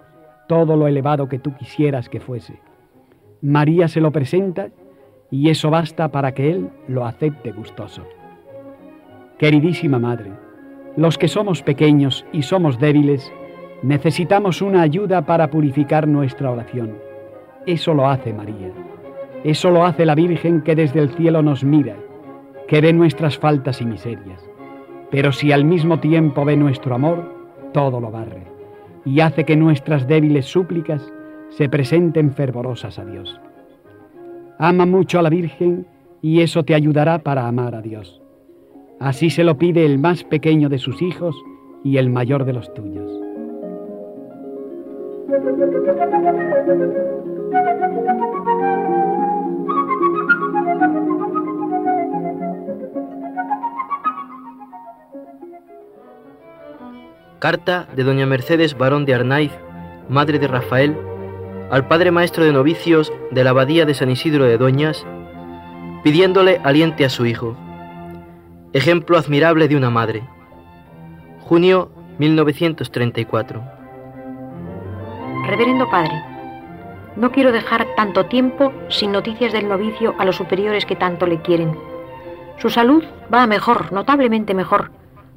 todo 0.47 0.75
lo 0.75 0.87
elevado 0.87 1.27
que 1.27 1.39
tú 1.39 1.53
quisieras 1.55 2.09
que 2.09 2.19
fuese. 2.19 2.59
María 3.45 3.87
se 3.87 4.01
lo 4.01 4.11
presenta 4.11 4.69
y 5.29 5.51
eso 5.51 5.69
basta 5.69 6.07
para 6.09 6.33
que 6.33 6.49
Él 6.49 6.69
lo 6.87 7.05
acepte 7.05 7.51
gustoso. 7.51 8.01
Queridísima 9.37 9.99
Madre, 9.99 10.31
los 10.97 11.19
que 11.19 11.27
somos 11.27 11.61
pequeños 11.61 12.25
y 12.33 12.41
somos 12.41 12.79
débiles, 12.79 13.31
necesitamos 13.83 14.63
una 14.63 14.81
ayuda 14.81 15.27
para 15.27 15.51
purificar 15.51 16.07
nuestra 16.07 16.49
oración. 16.49 16.97
Eso 17.67 17.93
lo 17.93 18.09
hace 18.09 18.33
María. 18.33 18.71
Eso 19.43 19.69
lo 19.69 19.85
hace 19.85 20.07
la 20.07 20.15
Virgen 20.15 20.61
que 20.61 20.75
desde 20.75 20.99
el 21.01 21.09
cielo 21.09 21.43
nos 21.43 21.63
mira, 21.63 21.97
que 22.67 22.81
ve 22.81 22.93
nuestras 22.93 23.37
faltas 23.37 23.79
y 23.79 23.85
miserias. 23.85 24.43
Pero 25.11 25.31
si 25.31 25.51
al 25.51 25.65
mismo 25.65 25.99
tiempo 25.99 26.45
ve 26.45 26.57
nuestro 26.57 26.95
amor, 26.95 27.31
todo 27.73 27.99
lo 27.99 28.09
barre 28.09 28.55
y 29.05 29.19
hace 29.19 29.43
que 29.43 29.55
nuestras 29.55 30.07
débiles 30.07 30.47
súplicas 30.47 31.13
se 31.57 31.69
presenten 31.69 32.33
fervorosas 32.33 32.99
a 32.99 33.05
Dios. 33.05 33.39
Ama 34.59 34.85
mucho 34.85 35.19
a 35.19 35.21
la 35.21 35.29
Virgen 35.29 35.87
y 36.21 36.41
eso 36.41 36.63
te 36.63 36.75
ayudará 36.75 37.19
para 37.19 37.47
amar 37.47 37.75
a 37.75 37.81
Dios. 37.81 38.21
Así 38.99 39.29
se 39.29 39.43
lo 39.43 39.57
pide 39.57 39.85
el 39.85 39.97
más 39.97 40.23
pequeño 40.25 40.67
de 40.67 40.79
sus 40.79 41.01
hijos 41.01 41.35
y 41.83 41.97
el 41.97 42.09
mayor 42.09 42.43
de 42.43 42.53
los 42.53 42.73
tuyos. 42.73 43.09
Carta 57.39 57.87
de 57.95 58.03
doña 58.03 58.25
Mercedes 58.25 58.77
Barón 58.77 59.05
de 59.05 59.13
Arnaiz, 59.13 59.51
madre 60.09 60.39
de 60.39 60.47
Rafael, 60.47 60.95
al 61.71 61.87
padre 61.87 62.11
maestro 62.11 62.43
de 62.43 62.53
novicios 62.53 63.11
de 63.31 63.43
la 63.43 63.49
abadía 63.51 63.85
de 63.85 63.93
San 63.93 64.09
Isidro 64.09 64.45
de 64.45 64.57
Doñas, 64.57 65.05
pidiéndole 66.03 66.61
aliente 66.63 67.05
a 67.05 67.09
su 67.09 67.25
hijo. 67.25 67.57
Ejemplo 68.73 69.17
admirable 69.17 69.67
de 69.67 69.75
una 69.75 69.89
madre. 69.89 70.23
Junio 71.41 71.91
1934. 72.19 73.63
Reverendo 75.47 75.89
Padre, 75.89 76.23
no 77.15 77.31
quiero 77.31 77.51
dejar 77.51 77.87
tanto 77.95 78.25
tiempo 78.25 78.73
sin 78.89 79.11
noticias 79.11 79.53
del 79.53 79.67
novicio 79.67 80.15
a 80.17 80.25
los 80.25 80.35
superiores 80.35 80.85
que 80.85 80.95
tanto 80.95 81.25
le 81.27 81.41
quieren. 81.41 81.77
Su 82.57 82.69
salud 82.69 83.03
va 83.33 83.47
mejor, 83.47 83.91
notablemente 83.91 84.53
mejor, 84.53 84.91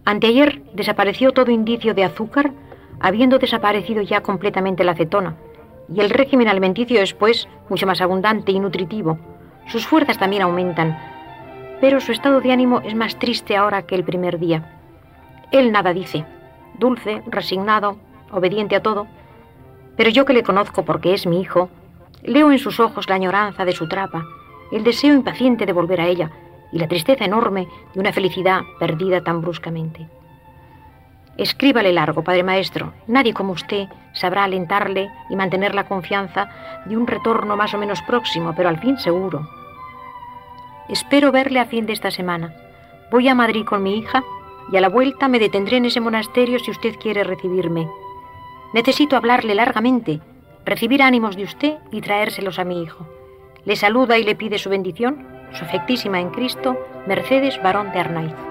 Anteayer 0.04 0.62
desapareció 0.72 1.32
todo 1.32 1.50
indicio 1.50 1.92
de 1.92 2.04
azúcar, 2.04 2.52
habiendo 2.98 3.38
desaparecido 3.38 4.00
ya 4.00 4.22
completamente 4.22 4.82
la 4.82 4.92
acetona, 4.92 5.36
y 5.92 6.01
el 6.01 6.11
régimen 6.11 6.48
alimenticio 6.48 7.01
es, 7.01 7.14
pues, 7.14 7.48
mucho 7.68 7.87
más 7.87 8.01
abundante 8.01 8.53
y 8.53 8.61
nutritivo. 8.61 9.18
Sus 9.66 9.87
fuerzas 9.87 10.18
también 10.18 10.42
aumentan, 10.42 10.98
pero 11.81 12.01
su 12.01 12.12
estado 12.12 12.40
de 12.40 12.53
ánimo 12.53 12.81
es 12.81 12.94
más 12.94 13.18
triste 13.18 13.57
ahora 13.57 13.83
que 13.83 13.94
el 13.94 14.05
primer 14.05 14.38
día. 14.38 14.74
Él 15.51 15.72
nada 15.72 15.92
dice, 15.92 16.24
dulce, 16.79 17.22
resignado, 17.27 17.96
obediente 18.31 18.77
a 18.77 18.83
todo, 18.83 19.07
pero 19.96 20.11
yo 20.11 20.24
que 20.24 20.33
le 20.33 20.42
conozco 20.42 20.85
porque 20.85 21.14
es 21.14 21.27
mi 21.27 21.40
hijo, 21.40 21.70
leo 22.22 22.53
en 22.53 22.59
sus 22.59 22.81
ojos 22.81 23.09
la 23.09 23.14
añoranza 23.14 23.64
de 23.64 23.72
su 23.72 23.88
trapa, 23.88 24.24
el 24.70 24.85
deseo 24.85 25.14
impaciente 25.14 25.66
de 25.66 25.72
volver 25.72 26.01
a 26.01 26.07
ella, 26.07 26.31
y 26.72 26.79
la 26.79 26.88
tristeza 26.88 27.24
enorme 27.24 27.66
de 27.94 28.01
una 28.01 28.12
felicidad 28.12 28.61
perdida 28.79 29.22
tan 29.22 29.40
bruscamente. 29.40 30.07
Escríbale 31.38 31.92
largo, 31.92 32.24
Padre 32.24 32.42
Maestro. 32.42 32.92
Nadie 33.07 33.33
como 33.33 33.53
usted 33.53 33.87
sabrá 34.12 34.44
alentarle 34.44 35.09
y 35.31 35.37
mantener 35.37 35.74
la 35.74 35.87
confianza 35.87 36.48
de 36.85 36.96
un 36.96 37.07
retorno 37.07 37.57
más 37.57 37.72
o 37.74 37.79
menos 37.79 38.03
próximo, 38.03 38.55
pero 38.57 38.68
al 38.68 38.81
fin 38.81 38.98
seguro. 38.98 39.48
Espero 40.88 41.31
verle 41.31 41.61
a 41.61 41.66
fin 41.66 41.87
de 41.87 41.92
esta 41.92 42.11
semana. 42.11 42.55
Voy 43.12 43.29
a 43.29 43.35
Madrid 43.35 43.64
con 43.64 43.83
mi 43.83 43.96
hija 43.96 44.24
y 44.72 44.77
a 44.77 44.81
la 44.81 44.88
vuelta 44.88 45.29
me 45.29 45.38
detendré 45.38 45.77
en 45.77 45.85
ese 45.85 46.01
monasterio 46.01 46.59
si 46.59 46.72
usted 46.72 46.96
quiere 46.96 47.22
recibirme. 47.22 47.88
Necesito 48.74 49.16
hablarle 49.16 49.55
largamente, 49.55 50.20
recibir 50.66 51.03
ánimos 51.03 51.37
de 51.37 51.44
usted 51.44 51.79
y 51.92 52.01
traérselos 52.01 52.59
a 52.59 52.64
mi 52.64 52.83
hijo. 52.83 53.07
Le 53.64 53.77
saluda 53.77 54.18
y 54.18 54.24
le 54.24 54.35
pide 54.35 54.59
su 54.59 54.70
bendición 54.70 55.38
su 55.53 55.64
efectísima 55.64 56.20
en 56.20 56.31
Cristo, 56.31 56.77
Mercedes 57.07 57.61
Barón 57.62 57.92
de 57.92 58.01
Arnaiz. 58.01 58.47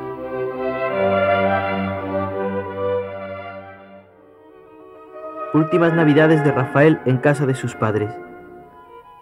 Últimas 5.57 5.91
Navidades 5.91 6.43
de 6.43 6.51
Rafael 6.51 6.99
en 7.05 7.17
casa 7.17 7.47
de 7.47 7.55
sus 7.55 7.73
padres. 7.73 8.15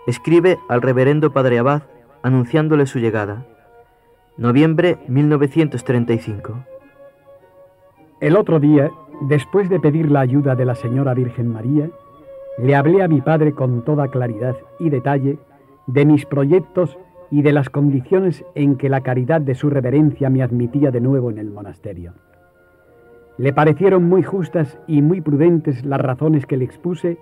Escribe 0.06 0.60
al 0.68 0.82
reverendo 0.82 1.32
Padre 1.32 1.60
Abad 1.60 1.84
anunciándole 2.24 2.88
su 2.88 3.00
llegada. 3.00 3.46
Noviembre 4.36 4.98
1935. 5.08 6.66
El 8.20 8.36
otro 8.36 8.60
día 8.60 8.92
Después 9.22 9.70
de 9.70 9.80
pedir 9.80 10.12
la 10.12 10.20
ayuda 10.20 10.56
de 10.56 10.66
la 10.66 10.76
Señora 10.76 11.14
Virgen 11.14 11.48
María, 11.48 11.90
le 12.58 12.76
hablé 12.76 13.02
a 13.02 13.08
mi 13.08 13.22
padre 13.22 13.54
con 13.54 13.86
toda 13.86 14.10
claridad 14.10 14.58
y 14.78 14.90
detalle 14.90 15.40
de 15.88 16.06
mis 16.06 16.26
proyectos 16.26 16.98
y 17.32 17.44
de 17.44 17.54
las 17.54 17.70
condiciones 17.70 18.44
en 18.56 18.76
que 18.76 18.90
la 18.90 19.02
caridad 19.02 19.40
de 19.40 19.56
su 19.56 19.70
reverencia 19.70 20.30
me 20.30 20.44
admitía 20.44 20.92
de 20.92 21.00
nuevo 21.00 21.32
en 21.32 21.38
el 21.38 21.50
monasterio. 21.50 22.14
Le 23.38 23.52
parecieron 23.52 24.04
muy 24.06 24.24
justas 24.24 24.80
y 24.88 25.02
muy 25.02 25.22
prudentes 25.22 25.84
las 25.84 26.00
razones 26.00 26.46
que 26.46 26.58
le 26.58 26.66
expuse, 26.66 27.18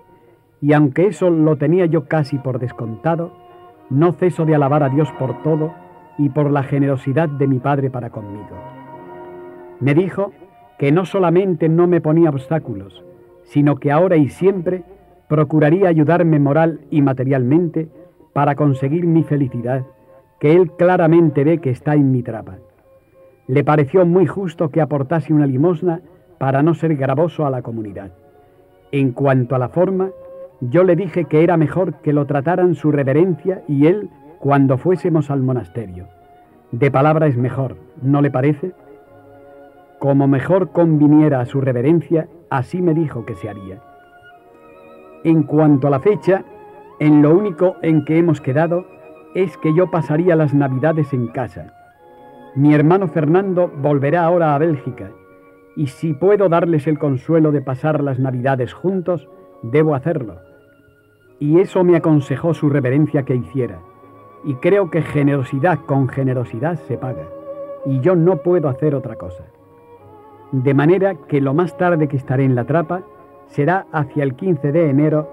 y 0.60 0.72
aunque 0.72 1.06
eso 1.06 1.30
lo 1.30 1.56
tenía 1.56 1.86
yo 1.86 2.06
casi 2.06 2.38
por 2.38 2.58
descontado, 2.58 3.32
no 3.90 4.12
ceso 4.12 4.44
de 4.44 4.54
alabar 4.54 4.82
a 4.82 4.88
Dios 4.88 5.10
por 5.18 5.42
todo 5.42 5.74
y 6.16 6.28
por 6.28 6.50
la 6.50 6.62
generosidad 6.62 7.28
de 7.28 7.46
mi 7.48 7.58
Padre 7.58 7.90
para 7.90 8.10
conmigo. 8.10 8.56
Me 9.80 9.94
dijo 9.94 10.32
que 10.78 10.92
no 10.92 11.04
solamente 11.04 11.68
no 11.68 11.86
me 11.86 12.00
ponía 12.00 12.30
obstáculos, 12.30 13.04
sino 13.42 13.76
que 13.76 13.90
ahora 13.90 14.16
y 14.16 14.28
siempre 14.28 14.84
procuraría 15.28 15.88
ayudarme 15.88 16.38
moral 16.38 16.80
y 16.90 17.02
materialmente 17.02 17.88
para 18.32 18.54
conseguir 18.54 19.06
mi 19.06 19.22
felicidad, 19.24 19.84
que 20.38 20.54
él 20.54 20.72
claramente 20.72 21.44
ve 21.44 21.58
que 21.58 21.70
está 21.70 21.94
en 21.94 22.12
mi 22.12 22.22
trapa. 22.22 22.58
Le 23.46 23.64
pareció 23.64 24.06
muy 24.06 24.26
justo 24.26 24.70
que 24.70 24.80
aportase 24.80 25.32
una 25.32 25.46
limosna 25.46 26.00
para 26.38 26.62
no 26.62 26.74
ser 26.74 26.96
gravoso 26.96 27.46
a 27.46 27.50
la 27.50 27.62
comunidad. 27.62 28.10
En 28.90 29.12
cuanto 29.12 29.54
a 29.54 29.58
la 29.58 29.68
forma, 29.68 30.10
yo 30.60 30.84
le 30.84 30.96
dije 30.96 31.26
que 31.26 31.42
era 31.42 31.56
mejor 31.56 31.94
que 32.00 32.12
lo 32.12 32.26
trataran 32.26 32.74
su 32.74 32.90
reverencia 32.90 33.62
y 33.68 33.86
él 33.86 34.08
cuando 34.38 34.78
fuésemos 34.78 35.30
al 35.30 35.42
monasterio. 35.42 36.08
De 36.70 36.90
palabra 36.90 37.26
es 37.26 37.36
mejor, 37.36 37.76
¿no 38.02 38.20
le 38.22 38.30
parece? 38.30 38.72
Como 39.98 40.26
mejor 40.26 40.70
conviniera 40.70 41.40
a 41.40 41.46
su 41.46 41.60
reverencia, 41.60 42.28
así 42.50 42.82
me 42.82 42.94
dijo 42.94 43.24
que 43.24 43.34
se 43.36 43.48
haría. 43.48 43.80
En 45.22 45.44
cuanto 45.44 45.86
a 45.86 45.90
la 45.90 46.00
fecha, 46.00 46.44
en 46.98 47.22
lo 47.22 47.34
único 47.34 47.76
en 47.82 48.04
que 48.04 48.18
hemos 48.18 48.40
quedado 48.40 48.86
es 49.34 49.56
que 49.58 49.74
yo 49.74 49.90
pasaría 49.90 50.36
las 50.36 50.54
navidades 50.54 51.12
en 51.12 51.28
casa. 51.28 51.83
Mi 52.56 52.72
hermano 52.72 53.08
Fernando 53.08 53.68
volverá 53.68 54.24
ahora 54.24 54.54
a 54.54 54.58
Bélgica 54.58 55.10
y 55.76 55.88
si 55.88 56.14
puedo 56.14 56.48
darles 56.48 56.86
el 56.86 56.98
consuelo 56.98 57.50
de 57.50 57.60
pasar 57.60 58.02
las 58.02 58.20
navidades 58.20 58.72
juntos, 58.72 59.28
debo 59.62 59.94
hacerlo. 59.94 60.36
Y 61.40 61.58
eso 61.58 61.82
me 61.82 61.96
aconsejó 61.96 62.54
su 62.54 62.68
reverencia 62.68 63.24
que 63.24 63.34
hiciera 63.34 63.80
y 64.44 64.54
creo 64.56 64.90
que 64.90 65.02
generosidad 65.02 65.80
con 65.80 66.08
generosidad 66.08 66.78
se 66.86 66.98
paga, 66.98 67.26
y 67.86 68.00
yo 68.00 68.14
no 68.14 68.36
puedo 68.36 68.68
hacer 68.68 68.94
otra 68.94 69.16
cosa. 69.16 69.44
De 70.52 70.74
manera 70.74 71.14
que 71.28 71.40
lo 71.40 71.54
más 71.54 71.76
tarde 71.76 72.08
que 72.08 72.18
estaré 72.18 72.44
en 72.44 72.54
la 72.54 72.64
trapa 72.64 73.02
será 73.46 73.86
hacia 73.90 74.22
el 74.22 74.34
15 74.34 74.70
de 74.70 74.90
enero, 74.90 75.28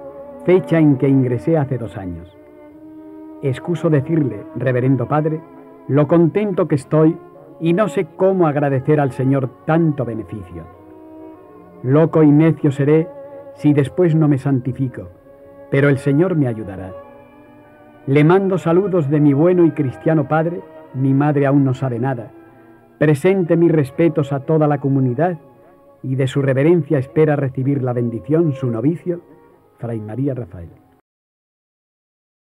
fecha 0.45 0.79
en 0.79 0.97
que 0.97 1.09
ingresé 1.09 1.57
hace 1.57 1.77
dos 1.77 1.97
años. 1.97 2.35
Excuso 3.43 3.89
decirle, 3.89 4.43
reverendo 4.55 5.07
Padre, 5.07 5.41
lo 5.87 6.07
contento 6.07 6.67
que 6.67 6.75
estoy 6.75 7.17
y 7.59 7.73
no 7.73 7.87
sé 7.87 8.07
cómo 8.15 8.47
agradecer 8.47 8.99
al 8.99 9.11
Señor 9.11 9.49
tanto 9.65 10.05
beneficio. 10.05 10.65
Loco 11.83 12.23
y 12.23 12.31
necio 12.31 12.71
seré 12.71 13.07
si 13.55 13.73
después 13.73 14.15
no 14.15 14.27
me 14.27 14.37
santifico, 14.37 15.09
pero 15.69 15.89
el 15.89 15.97
Señor 15.97 16.35
me 16.35 16.47
ayudará. 16.47 16.93
Le 18.07 18.23
mando 18.23 18.57
saludos 18.57 19.09
de 19.09 19.19
mi 19.19 19.33
bueno 19.33 19.65
y 19.65 19.71
cristiano 19.71 20.27
padre, 20.27 20.61
mi 20.93 21.13
madre 21.13 21.45
aún 21.45 21.63
no 21.63 21.73
sabe 21.73 21.99
nada. 21.99 22.31
Presente 22.97 23.55
mis 23.57 23.71
respetos 23.71 24.33
a 24.33 24.41
toda 24.41 24.67
la 24.67 24.79
comunidad 24.79 25.37
y 26.03 26.15
de 26.15 26.27
su 26.27 26.41
reverencia 26.41 26.97
espera 26.97 27.35
recibir 27.35 27.83
la 27.83 27.93
bendición 27.93 28.53
su 28.53 28.69
novicio, 28.71 29.21
Fray 29.77 29.99
María 29.99 30.33
Rafael. 30.33 30.80